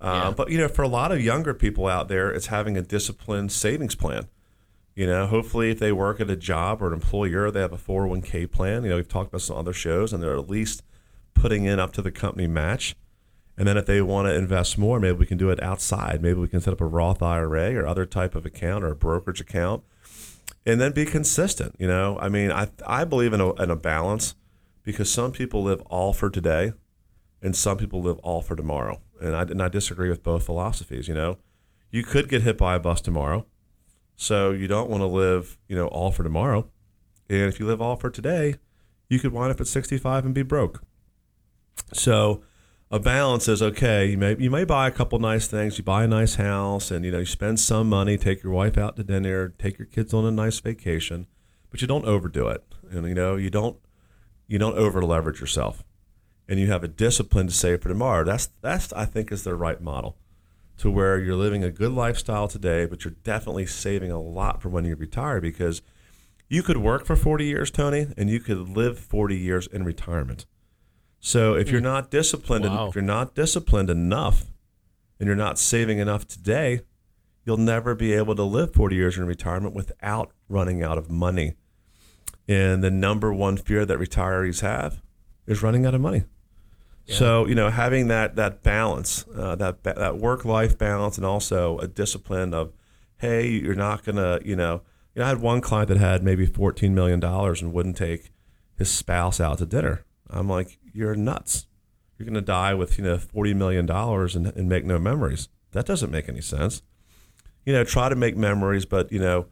uh, 0.00 0.24
Yeah. 0.26 0.34
but 0.36 0.50
you 0.50 0.58
know, 0.58 0.68
for 0.68 0.82
a 0.82 0.88
lot 0.88 1.10
of 1.12 1.20
younger 1.22 1.54
people 1.54 1.86
out 1.86 2.08
there, 2.08 2.30
it's 2.30 2.46
having 2.48 2.76
a 2.76 2.82
disciplined 2.82 3.50
savings 3.52 3.94
plan. 3.94 4.28
You 4.94 5.06
know, 5.06 5.26
hopefully, 5.26 5.70
if 5.70 5.78
they 5.78 5.90
work 5.92 6.20
at 6.20 6.28
a 6.28 6.36
job 6.36 6.82
or 6.82 6.88
an 6.88 6.92
employer, 6.92 7.50
they 7.50 7.60
have 7.60 7.72
a 7.72 7.78
401k 7.78 8.46
plan. 8.46 8.84
You 8.84 8.90
know, 8.90 8.96
we've 8.96 9.08
talked 9.08 9.28
about 9.28 9.40
some 9.40 9.56
other 9.56 9.72
shows, 9.72 10.12
and 10.12 10.22
they're 10.22 10.36
at 10.36 10.50
least 10.50 10.82
putting 11.32 11.64
in 11.64 11.80
up 11.80 11.94
to 11.94 12.02
the 12.02 12.10
company 12.10 12.46
match. 12.46 12.94
And 13.56 13.66
then 13.66 13.78
if 13.78 13.86
they 13.86 14.02
want 14.02 14.28
to 14.28 14.34
invest 14.34 14.76
more, 14.76 15.00
maybe 15.00 15.16
we 15.16 15.26
can 15.26 15.38
do 15.38 15.48
it 15.50 15.62
outside. 15.62 16.20
Maybe 16.20 16.38
we 16.40 16.48
can 16.48 16.60
set 16.60 16.72
up 16.74 16.80
a 16.82 16.86
Roth 16.86 17.22
IRA 17.22 17.74
or 17.74 17.86
other 17.86 18.04
type 18.04 18.34
of 18.34 18.44
account 18.44 18.84
or 18.84 18.88
a 18.88 18.96
brokerage 18.96 19.40
account, 19.40 19.82
and 20.66 20.78
then 20.78 20.92
be 20.92 21.06
consistent. 21.06 21.74
You 21.78 21.86
know, 21.86 22.18
I 22.20 22.28
mean, 22.28 22.50
I 22.52 22.68
I 22.86 23.04
believe 23.04 23.32
in 23.32 23.40
a, 23.40 23.54
in 23.62 23.70
a 23.70 23.76
balance 23.76 24.34
because 24.82 25.10
some 25.10 25.32
people 25.32 25.62
live 25.62 25.80
all 25.82 26.12
for 26.12 26.30
today, 26.30 26.72
and 27.40 27.56
some 27.56 27.76
people 27.76 28.02
live 28.02 28.18
all 28.18 28.42
for 28.42 28.56
tomorrow. 28.56 29.00
And 29.20 29.36
I 29.36 29.42
and 29.42 29.62
I 29.62 29.68
disagree 29.68 30.08
with 30.08 30.22
both 30.22 30.44
philosophies. 30.44 31.08
You 31.08 31.14
know, 31.14 31.38
you 31.90 32.02
could 32.02 32.28
get 32.28 32.42
hit 32.42 32.58
by 32.58 32.74
a 32.74 32.80
bus 32.80 33.00
tomorrow, 33.00 33.46
so 34.16 34.50
you 34.50 34.66
don't 34.66 34.90
want 34.90 35.02
to 35.02 35.06
live 35.06 35.58
you 35.68 35.76
know 35.76 35.86
all 35.88 36.10
for 36.10 36.22
tomorrow. 36.22 36.68
And 37.28 37.42
if 37.42 37.58
you 37.58 37.66
live 37.66 37.80
all 37.80 37.96
for 37.96 38.10
today, 38.10 38.56
you 39.08 39.18
could 39.18 39.32
wind 39.32 39.52
up 39.52 39.60
at 39.60 39.66
65 39.66 40.24
and 40.24 40.34
be 40.34 40.42
broke. 40.42 40.82
So 41.92 42.42
a 42.90 42.98
balance 42.98 43.48
is 43.48 43.62
okay. 43.62 44.06
You 44.06 44.18
may 44.18 44.36
you 44.38 44.50
may 44.50 44.64
buy 44.64 44.86
a 44.86 44.90
couple 44.90 45.18
nice 45.18 45.46
things. 45.46 45.78
You 45.78 45.84
buy 45.84 46.04
a 46.04 46.08
nice 46.08 46.34
house, 46.34 46.90
and 46.90 47.04
you 47.04 47.10
know 47.10 47.20
you 47.20 47.26
spend 47.26 47.58
some 47.58 47.88
money. 47.88 48.18
Take 48.18 48.42
your 48.42 48.52
wife 48.52 48.76
out 48.76 48.96
to 48.96 49.04
dinner. 49.04 49.48
Take 49.58 49.78
your 49.78 49.86
kids 49.86 50.12
on 50.12 50.24
a 50.24 50.30
nice 50.30 50.60
vacation, 50.60 51.26
but 51.70 51.80
you 51.80 51.86
don't 51.86 52.04
overdo 52.04 52.48
it. 52.48 52.64
And 52.90 53.06
you 53.06 53.14
know 53.14 53.36
you 53.36 53.48
don't 53.48 53.78
you 54.46 54.58
don't 54.58 54.76
over 54.76 55.02
leverage 55.02 55.40
yourself, 55.40 55.84
and 56.48 56.58
you 56.58 56.68
have 56.68 56.84
a 56.84 56.88
discipline 56.88 57.46
to 57.46 57.52
save 57.52 57.82
for 57.82 57.88
tomorrow. 57.88 58.24
That's 58.24 58.50
that's 58.60 58.92
I 58.92 59.04
think 59.04 59.32
is 59.32 59.44
the 59.44 59.54
right 59.54 59.80
model, 59.80 60.16
to 60.78 60.90
where 60.90 61.18
you're 61.18 61.36
living 61.36 61.64
a 61.64 61.70
good 61.70 61.92
lifestyle 61.92 62.48
today, 62.48 62.86
but 62.86 63.04
you're 63.04 63.14
definitely 63.24 63.66
saving 63.66 64.10
a 64.10 64.20
lot 64.20 64.62
for 64.62 64.68
when 64.68 64.84
you 64.84 64.96
retire 64.96 65.40
because 65.40 65.82
you 66.48 66.62
could 66.62 66.76
work 66.76 67.06
for 67.06 67.16
40 67.16 67.46
years, 67.46 67.70
Tony, 67.70 68.08
and 68.16 68.28
you 68.28 68.38
could 68.38 68.68
live 68.68 68.98
40 68.98 69.36
years 69.36 69.66
in 69.66 69.84
retirement. 69.84 70.44
So 71.18 71.54
if 71.54 71.70
you're 71.70 71.80
hmm. 71.80 71.86
not 71.86 72.10
disciplined, 72.10 72.64
Wow. 72.66 72.88
if 72.88 72.94
you're 72.94 73.02
not 73.02 73.34
disciplined 73.34 73.88
enough, 73.88 74.52
and 75.22 75.28
you're 75.28 75.36
not 75.36 75.56
saving 75.56 76.00
enough 76.00 76.26
today, 76.26 76.80
you'll 77.44 77.56
never 77.56 77.94
be 77.94 78.12
able 78.12 78.34
to 78.34 78.42
live 78.42 78.74
40 78.74 78.96
years 78.96 79.16
in 79.16 79.24
retirement 79.24 79.72
without 79.72 80.32
running 80.48 80.82
out 80.82 80.98
of 80.98 81.08
money. 81.08 81.54
And 82.48 82.82
the 82.82 82.90
number 82.90 83.32
one 83.32 83.56
fear 83.56 83.86
that 83.86 83.98
retirees 83.98 84.60
have 84.60 85.00
is 85.46 85.62
running 85.62 85.86
out 85.86 85.94
of 85.94 86.00
money. 86.00 86.24
So 87.06 87.46
you 87.46 87.54
know, 87.54 87.68
having 87.68 88.08
that 88.08 88.36
that 88.36 88.62
balance, 88.62 89.24
uh, 89.36 89.56
that 89.56 89.82
that 89.82 90.18
work 90.18 90.44
life 90.44 90.78
balance, 90.78 91.16
and 91.16 91.26
also 91.26 91.78
a 91.78 91.88
discipline 91.88 92.54
of, 92.54 92.72
hey, 93.18 93.48
you're 93.48 93.74
not 93.74 94.04
gonna, 94.04 94.38
you 94.44 94.56
know, 94.56 94.82
you 95.14 95.20
know, 95.20 95.26
I 95.26 95.28
had 95.28 95.40
one 95.40 95.60
client 95.60 95.88
that 95.88 95.98
had 95.98 96.22
maybe 96.22 96.46
14 96.46 96.94
million 96.94 97.20
dollars 97.20 97.60
and 97.60 97.72
wouldn't 97.72 97.96
take 97.96 98.30
his 98.76 98.90
spouse 98.90 99.40
out 99.40 99.58
to 99.58 99.66
dinner. 99.66 100.04
I'm 100.30 100.48
like, 100.48 100.78
you're 100.92 101.14
nuts. 101.14 101.66
You're 102.16 102.26
gonna 102.26 102.40
die 102.40 102.72
with 102.72 102.98
you 102.98 103.04
know 103.04 103.18
40 103.18 103.54
million 103.54 103.84
dollars 103.84 104.36
and, 104.36 104.46
and 104.46 104.68
make 104.68 104.84
no 104.84 104.98
memories. 104.98 105.48
That 105.72 105.86
doesn't 105.86 106.10
make 106.10 106.28
any 106.28 106.40
sense. 106.40 106.82
You 107.66 107.72
know, 107.72 107.84
try 107.84 108.08
to 108.08 108.16
make 108.16 108.36
memories, 108.36 108.86
but 108.86 109.10
you 109.10 109.18
know, 109.18 109.46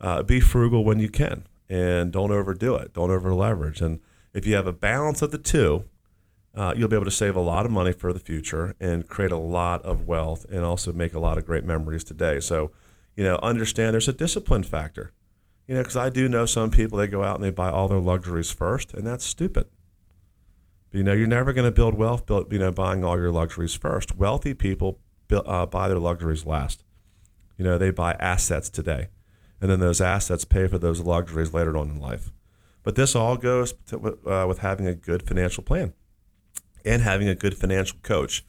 uh, 0.00 0.22
be 0.22 0.40
frugal 0.40 0.84
when 0.84 0.98
you 0.98 1.08
can, 1.08 1.46
and 1.72 2.12
don't 2.12 2.30
overdo 2.30 2.74
it. 2.74 2.92
Don't 2.92 3.10
over 3.10 3.34
leverage. 3.34 3.80
And 3.80 3.98
if 4.34 4.46
you 4.46 4.54
have 4.56 4.66
a 4.66 4.74
balance 4.74 5.22
of 5.22 5.30
the 5.30 5.38
two, 5.38 5.84
uh, 6.54 6.74
you'll 6.76 6.88
be 6.88 6.96
able 6.96 7.06
to 7.06 7.10
save 7.10 7.34
a 7.34 7.40
lot 7.40 7.64
of 7.64 7.72
money 7.72 7.92
for 7.92 8.12
the 8.12 8.18
future 8.18 8.76
and 8.78 9.08
create 9.08 9.32
a 9.32 9.38
lot 9.38 9.82
of 9.82 10.06
wealth 10.06 10.44
and 10.50 10.64
also 10.64 10.92
make 10.92 11.14
a 11.14 11.18
lot 11.18 11.38
of 11.38 11.46
great 11.46 11.64
memories 11.64 12.04
today. 12.04 12.40
So, 12.40 12.72
you 13.16 13.24
know, 13.24 13.38
understand 13.42 13.94
there's 13.94 14.06
a 14.06 14.12
discipline 14.12 14.64
factor. 14.64 15.12
You 15.66 15.76
know, 15.76 15.80
because 15.80 15.96
I 15.96 16.10
do 16.10 16.28
know 16.28 16.44
some 16.44 16.70
people 16.70 16.98
they 16.98 17.06
go 17.06 17.24
out 17.24 17.36
and 17.36 17.44
they 17.44 17.50
buy 17.50 17.70
all 17.70 17.88
their 17.88 18.00
luxuries 18.00 18.50
first, 18.50 18.92
and 18.92 19.06
that's 19.06 19.24
stupid. 19.24 19.66
You 20.90 21.02
know, 21.02 21.14
you're 21.14 21.26
never 21.26 21.54
going 21.54 21.64
to 21.64 21.72
build 21.72 21.94
wealth, 21.94 22.26
build, 22.26 22.52
you 22.52 22.58
know, 22.58 22.70
buying 22.70 23.02
all 23.02 23.16
your 23.16 23.30
luxuries 23.30 23.74
first. 23.74 24.14
Wealthy 24.14 24.52
people 24.52 24.98
uh, 25.30 25.64
buy 25.64 25.88
their 25.88 25.98
luxuries 25.98 26.44
last. 26.44 26.84
You 27.56 27.64
know, 27.64 27.78
they 27.78 27.90
buy 27.90 28.12
assets 28.14 28.68
today, 28.68 29.08
and 29.62 29.70
then 29.70 29.78
those 29.78 30.00
assets 30.00 30.44
pay 30.44 30.66
for 30.66 30.76
those 30.76 31.00
luxuries 31.00 31.54
later 31.54 31.78
on 31.78 31.88
in 31.88 32.00
life. 32.00 32.32
But 32.82 32.96
this 32.96 33.14
all 33.14 33.36
goes 33.36 33.72
to, 33.86 34.18
uh, 34.28 34.44
with 34.48 34.58
having 34.58 34.88
a 34.88 34.94
good 34.94 35.22
financial 35.22 35.62
plan 35.62 35.94
and 36.84 37.00
having 37.00 37.28
a 37.28 37.36
good 37.36 37.56
financial 37.56 37.96
coach. 38.02 38.44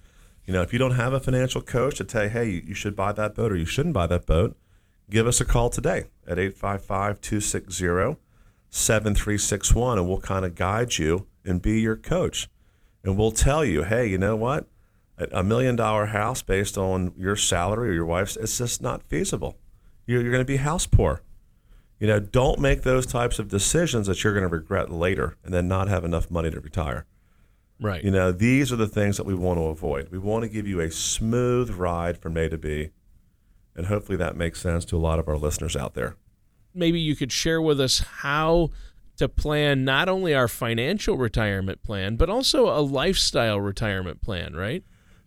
You 0.45 0.53
know, 0.53 0.63
if 0.63 0.73
you 0.73 0.79
don't 0.79 0.95
have 0.95 1.13
a 1.13 1.19
financial 1.19 1.61
coach 1.61 1.97
to 1.97 2.03
tell 2.03 2.23
you, 2.23 2.29
hey, 2.29 2.63
you 2.65 2.73
should 2.73 2.95
buy 2.95 3.11
that 3.11 3.35
boat 3.35 3.51
or 3.51 3.55
you 3.55 3.65
shouldn't 3.65 3.93
buy 3.93 4.07
that 4.07 4.25
boat, 4.25 4.57
give 5.07 5.27
us 5.27 5.39
a 5.39 5.45
call 5.45 5.69
today 5.69 6.05
at 6.27 6.39
855 6.39 7.21
260 7.21 8.19
7361 8.71 9.99
and 9.99 10.07
we'll 10.07 10.19
kind 10.19 10.43
of 10.43 10.55
guide 10.55 10.97
you 10.97 11.27
and 11.45 11.61
be 11.61 11.79
your 11.79 11.95
coach. 11.95 12.49
And 13.03 13.19
we'll 13.19 13.31
tell 13.31 13.63
you, 13.63 13.83
hey, 13.83 14.07
you 14.07 14.17
know 14.17 14.35
what? 14.35 14.65
A 15.31 15.43
million 15.43 15.75
dollar 15.75 16.07
house 16.07 16.41
based 16.41 16.75
on 16.75 17.13
your 17.15 17.35
salary 17.35 17.91
or 17.91 17.93
your 17.93 18.05
wife's, 18.05 18.35
it's 18.35 18.57
just 18.57 18.81
not 18.81 19.03
feasible. 19.03 19.59
You're, 20.05 20.21
you're 20.21 20.31
going 20.31 20.41
to 20.41 20.45
be 20.45 20.57
house 20.57 20.85
poor. 20.85 21.21
You 21.99 22.07
know, 22.07 22.19
don't 22.19 22.59
make 22.59 22.81
those 22.81 23.05
types 23.05 23.39
of 23.39 23.47
decisions 23.47 24.07
that 24.07 24.23
you're 24.23 24.33
going 24.33 24.43
to 24.43 24.53
regret 24.53 24.91
later 24.91 25.37
and 25.43 25.53
then 25.53 25.67
not 25.67 25.87
have 25.87 26.03
enough 26.03 26.29
money 26.29 26.51
to 26.51 26.59
retire. 26.59 27.05
Right. 27.79 28.03
You 28.03 28.11
know, 28.11 28.31
these 28.31 28.71
are 28.71 28.75
the 28.75 28.87
things 28.87 29.17
that 29.17 29.25
we 29.25 29.33
want 29.33 29.57
to 29.59 29.65
avoid. 29.65 30.09
We 30.09 30.17
want 30.17 30.43
to 30.43 30.49
give 30.49 30.67
you 30.67 30.79
a 30.79 30.91
smooth 30.91 31.71
ride 31.71 32.17
from 32.17 32.37
A 32.37 32.49
to 32.49 32.57
B. 32.57 32.89
And 33.75 33.87
hopefully 33.87 34.17
that 34.17 34.35
makes 34.35 34.61
sense 34.61 34.85
to 34.85 34.97
a 34.97 34.99
lot 34.99 35.19
of 35.19 35.27
our 35.27 35.37
listeners 35.37 35.75
out 35.75 35.93
there. 35.93 36.15
Maybe 36.73 36.99
you 36.99 37.15
could 37.15 37.31
share 37.31 37.61
with 37.61 37.79
us 37.79 37.99
how 37.99 38.69
to 39.17 39.29
plan 39.29 39.85
not 39.85 40.09
only 40.09 40.33
our 40.33 40.47
financial 40.47 41.17
retirement 41.17 41.83
plan, 41.83 42.15
but 42.15 42.29
also 42.29 42.67
a 42.67 42.81
lifestyle 42.81 43.59
retirement 43.59 44.21
plan, 44.21 44.55
right? 44.55 44.83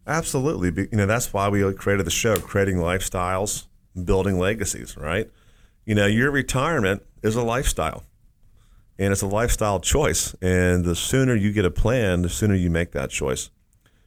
Absolutely. 0.07 0.89
You 0.91 0.99
know, 0.99 1.07
that's 1.07 1.33
why 1.33 1.49
we 1.49 1.73
created 1.75 2.07
the 2.07 2.11
show, 2.11 2.37
Creating 2.37 2.77
Lifestyles, 2.77 3.67
Building 4.05 4.39
Legacies, 4.39 4.97
right? 4.97 5.31
You 5.85 5.95
know, 5.95 6.07
your 6.07 6.31
retirement 6.31 7.03
is 7.23 7.37
a 7.37 7.43
lifestyle 7.43 8.05
and 8.99 9.13
it's 9.13 9.23
a 9.23 9.27
lifestyle 9.27 9.81
choice. 9.81 10.35
And 10.41 10.85
the 10.85 10.97
sooner 10.97 11.35
you 11.35 11.53
get 11.53 11.65
a 11.65 11.71
plan, 11.71 12.23
the 12.23 12.29
sooner 12.29 12.55
you 12.55 12.71
make 12.71 12.93
that 12.93 13.11
choice. 13.11 13.51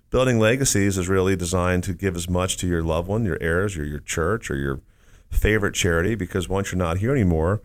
Building 0.09 0.39
legacies 0.39 0.97
is 0.97 1.07
really 1.07 1.35
designed 1.35 1.83
to 1.83 1.93
give 1.93 2.15
as 2.15 2.27
much 2.27 2.57
to 2.57 2.67
your 2.67 2.81
loved 2.81 3.07
one, 3.07 3.25
your 3.25 3.37
heirs, 3.39 3.77
or 3.77 3.85
your 3.85 3.99
church, 3.99 4.49
or 4.49 4.55
your 4.55 4.81
favorite 5.29 5.75
charity, 5.75 6.15
because 6.15 6.49
once 6.49 6.71
you're 6.71 6.79
not 6.79 6.97
here 6.97 7.11
anymore, 7.11 7.61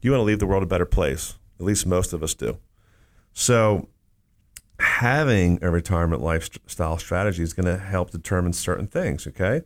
you 0.00 0.10
want 0.10 0.20
to 0.20 0.24
leave 0.24 0.38
the 0.38 0.46
world 0.46 0.62
a 0.62 0.66
better 0.66 0.86
place. 0.86 1.34
At 1.60 1.66
least 1.66 1.86
most 1.86 2.14
of 2.14 2.22
us 2.22 2.32
do. 2.32 2.56
So, 3.34 3.88
having 4.78 5.58
a 5.62 5.70
retirement 5.70 6.22
lifestyle 6.22 6.96
strategy 6.96 7.42
is 7.42 7.52
going 7.52 7.66
to 7.66 7.76
help 7.76 8.10
determine 8.10 8.54
certain 8.54 8.86
things. 8.86 9.26
Okay, 9.26 9.60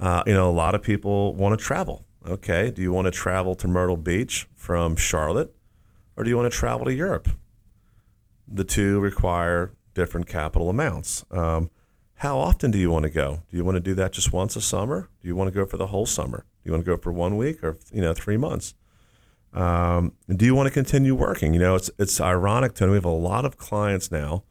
uh, 0.00 0.22
you 0.26 0.32
know, 0.32 0.48
a 0.48 0.52
lot 0.52 0.74
of 0.74 0.82
people 0.82 1.34
want 1.34 1.58
to 1.58 1.64
travel. 1.64 2.06
Okay, 2.26 2.70
do 2.70 2.82
you 2.82 2.92
want 2.92 3.06
to 3.06 3.10
travel 3.10 3.54
to 3.54 3.68
Myrtle 3.68 3.96
Beach 3.96 4.48
from 4.54 4.96
Charlotte, 4.96 5.54
or 6.16 6.24
do 6.24 6.30
you 6.30 6.36
want 6.36 6.50
to 6.50 6.58
travel 6.58 6.86
to 6.86 6.92
Europe? 6.92 7.28
The 8.48 8.64
two 8.64 8.98
require 9.00 9.72
different 9.94 10.26
capital 10.26 10.68
amounts. 10.68 11.24
Um, 11.30 11.70
how 12.14 12.38
often 12.38 12.70
do 12.70 12.78
you 12.78 12.90
want 12.90 13.04
to 13.04 13.10
go? 13.10 13.42
Do 13.50 13.56
you 13.56 13.64
want 13.64 13.76
to 13.76 13.80
do 13.80 13.94
that 13.94 14.12
just 14.12 14.32
once 14.32 14.54
a 14.56 14.60
summer? 14.60 15.08
Do 15.22 15.28
you 15.28 15.36
want 15.36 15.48
to 15.48 15.54
go 15.54 15.64
for 15.64 15.76
the 15.78 15.86
whole 15.86 16.04
summer? 16.04 16.44
Do 16.62 16.68
you 16.68 16.72
want 16.72 16.84
to 16.84 16.90
go 16.90 16.96
for 16.98 17.12
one 17.12 17.36
week 17.36 17.64
or 17.64 17.78
you 17.92 18.02
know 18.02 18.12
three 18.12 18.36
months? 18.36 18.74
Um, 19.52 20.12
do 20.28 20.44
you 20.44 20.54
want 20.54 20.66
to 20.66 20.70
continue 20.72 21.14
working? 21.14 21.54
You 21.54 21.60
know, 21.60 21.74
it's 21.74 21.90
it's 21.98 22.20
ironic, 22.20 22.74
Tony. 22.74 22.92
We 22.92 22.96
have 22.96 23.04
a 23.04 23.10
lot 23.10 23.44
of 23.44 23.56
clients 23.56 24.10
now 24.10 24.44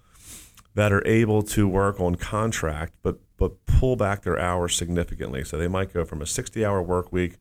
that 0.75 0.91
are 0.91 1.05
able 1.05 1.43
to 1.43 1.67
work 1.67 1.99
on 1.99 2.15
contract, 2.15 2.93
but 3.03 3.19
but 3.39 3.65
pull 3.65 3.95
back 3.95 4.21
their 4.23 4.37
hours 4.37 4.75
significantly. 4.75 5.43
So 5.43 5.57
they 5.57 5.67
might 5.67 5.93
go 5.93 6.05
from 6.05 6.21
a 6.21 6.25
60-hour 6.25 6.83
work 6.83 7.11
week 7.11 7.37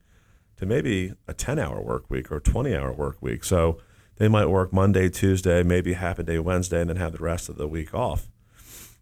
to 0.57 0.65
maybe 0.65 1.13
a 1.27 1.35
10-hour 1.35 1.83
work 1.83 2.09
week 2.09 2.31
or 2.33 2.37
a 2.37 2.41
20-hour 2.41 2.93
work 2.93 3.21
week. 3.21 3.45
So 3.45 3.79
they 4.17 4.29
might 4.29 4.47
work 4.47 4.73
Monday, 4.73 5.09
Tuesday, 5.09 5.63
maybe 5.63 5.95
half 5.95 6.19
a 6.19 6.23
day 6.23 6.39
Wednesday, 6.39 6.81
and 6.81 6.89
then 6.89 6.97
have 6.97 7.13
the 7.13 7.23
rest 7.23 7.49
of 7.49 7.57
the 7.57 7.69
week 7.69 7.93
off. 7.93 8.29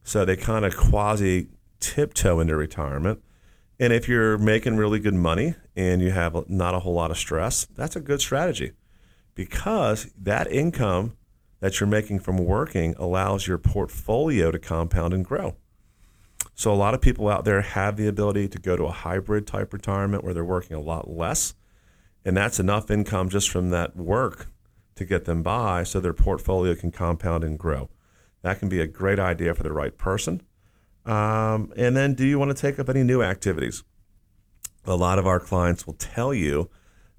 So 0.03 0.25
they 0.25 0.37
kind 0.37 0.65
of 0.65 0.77
quasi 0.77 1.49
tiptoe 1.81 2.41
into 2.41 2.57
retirement. 2.57 3.23
And 3.79 3.93
if 3.93 4.09
you're 4.09 4.39
making 4.39 4.77
really 4.77 4.99
good 4.99 5.15
money 5.15 5.55
and 5.75 6.01
you 6.01 6.11
have 6.11 6.49
not 6.49 6.75
a 6.75 6.81
whole 6.81 6.95
lot 6.95 7.11
of 7.11 7.19
stress, 7.19 7.67
that's 7.67 7.95
a 7.95 8.01
good 8.01 8.21
strategy 8.21 8.73
because 9.35 10.11
that 10.19 10.51
income 10.51 11.17
that 11.61 11.79
you're 11.79 11.89
making 11.89 12.21
from 12.21 12.39
working 12.39 12.95
allows 12.99 13.47
your 13.47 13.59
portfolio 13.59 14.51
to 14.51 14.59
compound 14.59 15.13
and 15.13 15.25
grow. 15.25 15.57
So 16.57 16.73
a 16.73 16.75
lot 16.75 16.95
of 16.95 17.03
people 17.03 17.29
out 17.29 17.45
there 17.45 17.61
have 17.61 17.99
the 17.99 18.09
ability 18.09 18.49
to 18.49 18.59
go 18.59 18.79
to 18.79 18.85
a 18.85 18.91
hybrid 18.91 19.47
type 19.47 19.75
retirement 19.75 20.25
where 20.25 20.33
they're 20.33 20.43
working 20.43 20.75
a 20.75 20.81
lot 20.81 21.09
less. 21.09 21.55
And 22.25 22.35
that's 22.35 22.59
enough 22.59 22.91
income 22.91 23.29
just 23.29 23.51
from 23.51 23.69
that 23.71 23.95
work 23.95 24.49
to 24.95 25.05
get 25.05 25.27
them 25.27 25.43
by 25.43 25.85
so 25.85 26.01
their 26.01 26.15
portfolio 26.15 26.75
can 26.75 26.91
compound 26.91 27.45
and 27.45 27.59
grow. 27.59 27.91
That 28.41 28.59
can 28.59 28.71
be 28.71 28.81
a 28.81 28.87
great 28.87 29.19
idea 29.19 29.55
for 29.55 29.63
the 29.65 29.73
right 29.73 29.97
person. 29.99 30.41
Um, 31.05 31.75
and 31.77 31.95
then, 31.95 32.15
do 32.15 32.25
you 32.25 32.39
want 32.39 32.57
to 32.57 32.61
take 32.61 32.79
up 32.79 32.89
any 32.89 33.03
new 33.03 33.23
activities? 33.23 33.85
A 34.87 34.97
lot 34.97 35.19
of 35.19 35.27
our 35.27 35.39
clients 35.39 35.87
will 35.87 35.95
tell 35.95 36.33
you 36.33 36.71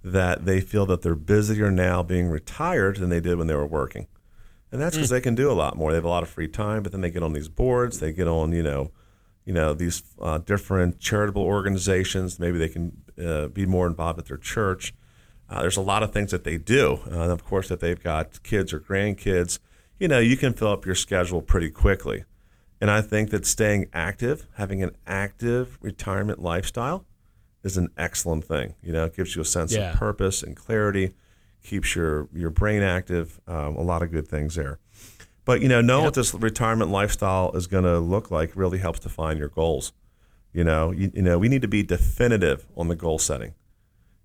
that 0.04 0.45
they 0.45 0.62
feel 0.62 0.88
that 0.88 1.04
they're 1.04 1.15
busier 1.15 1.69
now 1.69 2.02
being 2.02 2.28
retired 2.28 2.97
than 2.97 3.10
they 3.10 3.19
did 3.19 3.38
when 3.38 3.45
they 3.45 3.56
were 3.56 3.67
working. 3.67 4.08
And 4.71 4.82
that's 4.82 4.95
because 4.95 5.10
mm. 5.10 5.13
they 5.13 5.21
can 5.21 5.36
do 5.36 5.52
a 5.52 5.54
lot 5.54 5.78
more. 5.78 5.91
They 5.91 5.97
have 5.97 6.06
a 6.06 6.10
lot 6.10 6.23
of 6.23 6.30
free 6.30 6.47
time, 6.47 6.82
but 6.82 6.91
then 6.91 7.02
they 7.02 7.12
get 7.12 7.23
on 7.23 7.34
these 7.34 7.50
boards, 7.50 8.00
they 8.00 8.12
get 8.12 8.28
on, 8.28 8.52
you 8.52 8.63
know, 8.63 8.91
you 9.48 9.54
know 9.54 9.74
these 9.74 10.04
uh, 10.22 10.38
different 10.40 11.00
charitable 11.00 11.42
organizations. 11.42 12.38
Maybe 12.38 12.58
they 12.58 12.68
can 12.68 13.02
uh, 13.18 13.48
be 13.48 13.66
more 13.66 13.88
involved 13.88 14.20
at 14.20 14.26
their 14.26 14.38
church. 14.38 14.94
Uh, 15.50 15.62
there's 15.62 15.78
a 15.78 15.82
lot 15.82 16.04
of 16.04 16.12
things 16.12 16.32
that 16.32 16.44
they 16.44 16.58
do. 16.58 17.00
Uh, 17.10 17.22
and 17.22 17.32
of 17.32 17.46
course, 17.46 17.72
if 17.72 17.80
they've 17.80 18.04
got 18.04 18.44
kids 18.44 18.74
or 18.74 18.82
grandkids, 18.82 19.60
you 20.00 20.10
know, 20.10 20.20
you 20.20 20.36
can 20.36 20.52
fill 20.52 20.68
up 20.68 20.86
your 20.86 20.96
schedule 20.96 21.42
pretty 21.42 21.70
quickly. 21.70 22.26
And 22.82 22.92
I 22.92 23.02
think 23.02 23.30
that 23.30 23.46
staying 23.46 23.88
active, 23.94 24.46
having 24.56 24.84
an 24.84 24.92
active 25.08 25.78
retirement 25.82 26.40
lifestyle, 26.40 27.06
is 27.64 27.78
an 27.78 27.88
excellent 27.98 28.44
thing. 28.44 28.76
You 28.84 28.92
know, 28.92 29.06
it 29.06 29.16
gives 29.16 29.34
you 29.34 29.42
a 29.42 29.46
sense 29.46 29.74
yeah. 29.74 29.94
of 29.94 29.98
purpose 29.98 30.44
and 30.44 30.58
clarity, 30.58 31.14
keeps 31.64 31.96
your 31.96 32.28
your 32.34 32.50
brain 32.50 32.84
active. 32.84 33.40
Um, 33.48 33.78
a 33.78 33.82
lot 33.82 34.02
of 34.02 34.12
good 34.12 34.28
things 34.28 34.56
there. 34.56 34.80
But 35.48 35.62
you 35.62 35.70
know, 35.70 35.80
know 35.80 36.00
yep. 36.00 36.08
what 36.08 36.14
this 36.16 36.34
retirement 36.34 36.92
lifestyle 36.92 37.54
is 37.54 37.68
going 37.68 37.86
to 37.86 38.00
look 38.00 38.30
like 38.30 38.52
really 38.54 38.80
helps 38.80 39.00
define 39.00 39.38
your 39.38 39.48
goals. 39.48 39.94
You 40.52 40.66
know, 40.66 40.92
you, 40.92 41.10
you 41.14 41.22
know, 41.22 41.40
we 41.40 41.48
need 41.48 41.62
to 41.62 41.70
be 41.70 41.84
definitive 41.84 42.66
on 42.76 42.90
the 42.90 42.98
goal 42.98 43.18
setting. 43.18 43.54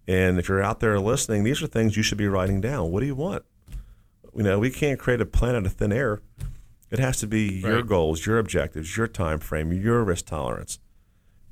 And 0.08 0.40
if 0.40 0.48
you're 0.48 0.60
out 0.60 0.80
there 0.80 0.98
listening, 0.98 1.44
these 1.44 1.62
are 1.62 1.68
things 1.68 1.96
you 1.96 2.02
should 2.02 2.18
be 2.18 2.26
writing 2.26 2.60
down. 2.60 2.90
What 2.90 3.00
do 3.00 3.06
you 3.06 3.14
want? 3.14 3.44
You 4.34 4.42
know, 4.42 4.58
we 4.58 4.68
can't 4.68 4.98
create 4.98 5.20
a 5.20 5.24
plan 5.24 5.54
out 5.54 5.64
of 5.64 5.74
thin 5.74 5.92
air. 5.92 6.20
It 6.90 6.98
has 6.98 7.20
to 7.20 7.28
be 7.28 7.60
your 7.60 7.84
goals, 7.84 8.26
your 8.26 8.40
objectives, 8.40 8.96
your 8.96 9.06
time 9.06 9.38
frame, 9.38 9.72
your 9.72 10.02
risk 10.02 10.26
tolerance. 10.26 10.80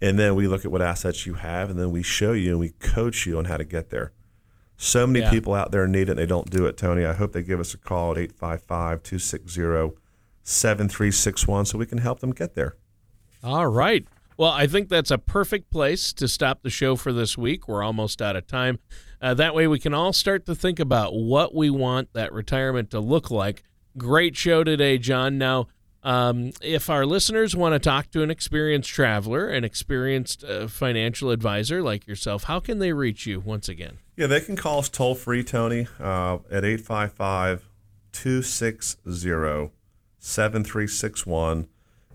And 0.00 0.18
then 0.18 0.34
we 0.34 0.48
look 0.48 0.64
at 0.64 0.72
what 0.72 0.82
assets 0.82 1.26
you 1.26 1.34
have, 1.34 1.70
and 1.70 1.78
then 1.78 1.92
we 1.92 2.02
show 2.02 2.32
you 2.32 2.50
and 2.50 2.58
we 2.58 2.70
coach 2.80 3.24
you 3.24 3.38
on 3.38 3.44
how 3.44 3.56
to 3.56 3.64
get 3.64 3.90
there. 3.90 4.10
So 4.82 5.06
many 5.06 5.20
yeah. 5.20 5.30
people 5.30 5.52
out 5.52 5.72
there 5.72 5.86
need 5.86 6.08
it 6.08 6.12
and 6.12 6.18
they 6.18 6.24
don't 6.24 6.48
do 6.48 6.64
it, 6.64 6.78
Tony. 6.78 7.04
I 7.04 7.12
hope 7.12 7.32
they 7.32 7.42
give 7.42 7.60
us 7.60 7.74
a 7.74 7.76
call 7.76 8.12
at 8.12 8.18
855 8.18 9.02
260 9.02 10.00
7361 10.42 11.66
so 11.66 11.76
we 11.76 11.84
can 11.84 11.98
help 11.98 12.20
them 12.20 12.32
get 12.32 12.54
there. 12.54 12.76
All 13.44 13.66
right. 13.66 14.08
Well, 14.38 14.50
I 14.50 14.66
think 14.66 14.88
that's 14.88 15.10
a 15.10 15.18
perfect 15.18 15.70
place 15.70 16.14
to 16.14 16.26
stop 16.26 16.62
the 16.62 16.70
show 16.70 16.96
for 16.96 17.12
this 17.12 17.36
week. 17.36 17.68
We're 17.68 17.82
almost 17.82 18.22
out 18.22 18.36
of 18.36 18.46
time. 18.46 18.78
Uh, 19.20 19.34
that 19.34 19.54
way, 19.54 19.66
we 19.66 19.78
can 19.78 19.92
all 19.92 20.14
start 20.14 20.46
to 20.46 20.54
think 20.54 20.80
about 20.80 21.14
what 21.14 21.54
we 21.54 21.68
want 21.68 22.14
that 22.14 22.32
retirement 22.32 22.90
to 22.92 23.00
look 23.00 23.30
like. 23.30 23.62
Great 23.98 24.34
show 24.34 24.64
today, 24.64 24.96
John. 24.96 25.36
Now, 25.36 25.66
um, 26.02 26.52
if 26.62 26.88
our 26.88 27.04
listeners 27.04 27.54
want 27.54 27.74
to 27.74 27.78
talk 27.78 28.10
to 28.12 28.22
an 28.22 28.30
experienced 28.30 28.88
traveler, 28.90 29.48
an 29.48 29.64
experienced 29.64 30.42
uh, 30.44 30.66
financial 30.66 31.30
advisor 31.30 31.82
like 31.82 32.06
yourself, 32.06 32.44
how 32.44 32.60
can 32.60 32.78
they 32.78 32.92
reach 32.92 33.26
you 33.26 33.40
once 33.40 33.68
again? 33.68 33.98
Yeah, 34.16 34.26
they 34.26 34.40
can 34.40 34.56
call 34.56 34.78
us 34.78 34.88
toll 34.88 35.14
free, 35.14 35.44
Tony, 35.44 35.86
uh, 35.98 36.38
at 36.50 36.64
855 36.64 37.68
260 38.12 39.70
7361. 40.18 41.68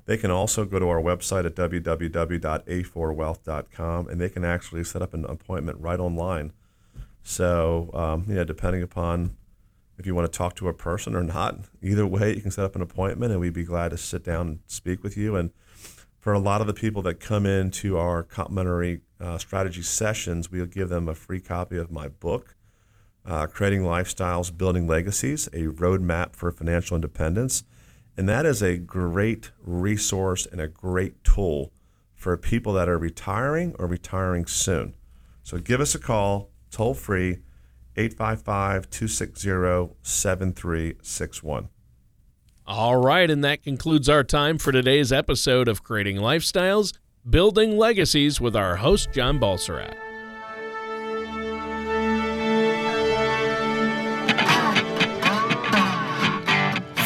They 0.06 0.18
can 0.18 0.30
also 0.30 0.66
go 0.66 0.78
to 0.80 0.88
our 0.88 1.02
website 1.02 1.46
at 1.46 1.56
www.a4wealth.com 1.56 4.08
and 4.08 4.22
they 4.22 4.30
can 4.30 4.46
actually 4.46 4.84
set 4.84 5.02
up 5.02 5.16
an 5.16 5.26
appointment 5.26 5.80
right 5.80 6.00
online. 6.00 6.54
So, 7.24 7.90
um, 7.94 8.26
you 8.28 8.36
know, 8.36 8.44
depending 8.44 8.84
upon 8.84 9.36
if 9.98 10.06
you 10.06 10.14
want 10.14 10.32
to 10.32 10.38
talk 10.38 10.56
to 10.56 10.68
a 10.68 10.74
person 10.74 11.16
or 11.16 11.24
not, 11.24 11.58
either 11.82 12.06
way, 12.06 12.36
you 12.36 12.42
can 12.42 12.52
set 12.52 12.66
up 12.66 12.76
an 12.76 12.82
appointment 12.82 13.32
and 13.32 13.40
we'd 13.40 13.54
be 13.54 13.64
glad 13.64 13.92
to 13.92 13.98
sit 13.98 14.24
down 14.24 14.48
and 14.48 14.60
speak 14.68 15.04
with 15.04 15.16
you. 15.16 15.36
And 15.36 15.52
for 16.20 16.34
a 16.34 16.40
lot 16.40 16.60
of 16.62 16.68
the 16.68 16.74
people 16.74 17.02
that 17.04 17.20
come 17.20 17.46
into 17.46 17.98
our 17.98 18.24
complimentary 18.24 19.02
uh, 19.20 19.38
strategy 19.38 19.84
sessions, 19.84 20.52
we'll 20.52 20.66
give 20.66 20.90
them 20.90 21.08
a 21.08 21.16
free 21.16 21.40
copy 21.40 21.78
of 21.78 21.92
my 21.92 22.08
book, 22.08 22.56
uh, 23.26 23.48
Creating 23.48 23.82
Lifestyles, 23.82 24.56
Building 24.56 24.88
Legacies, 24.88 25.48
a 25.48 25.68
roadmap 25.68 26.36
for 26.36 26.52
financial 26.52 26.96
independence. 26.96 27.64
And 28.18 28.28
that 28.28 28.46
is 28.46 28.62
a 28.62 28.78
great 28.78 29.52
resource 29.62 30.46
and 30.46 30.60
a 30.60 30.68
great 30.68 31.24
tool 31.24 31.72
for 32.16 32.36
people 32.38 32.74
that 32.74 32.90
are 32.90 32.98
retiring 32.98 33.76
or 33.78 33.88
retiring 33.88 34.46
soon. 34.46 34.96
So 35.44 35.60
give 35.60 35.80
us 35.80 35.94
a 35.94 36.00
call, 36.00 36.50
toll 36.72 36.96
free, 36.96 37.40
855 37.98 38.90
260 38.90 39.96
7361. 40.02 41.70
All 42.68 42.98
right, 42.98 43.30
and 43.30 43.44
that 43.44 43.62
concludes 43.62 44.10
our 44.10 44.24
time 44.24 44.58
for 44.58 44.72
today's 44.72 45.12
episode 45.12 45.68
of 45.68 45.84
Creating 45.84 46.18
Lifestyles, 46.18 46.94
Building 47.30 47.78
Legacies 47.78 48.42
with 48.42 48.56
our 48.56 48.78
host, 48.78 49.12
John 49.14 49.40
Balserac. 49.40 49.96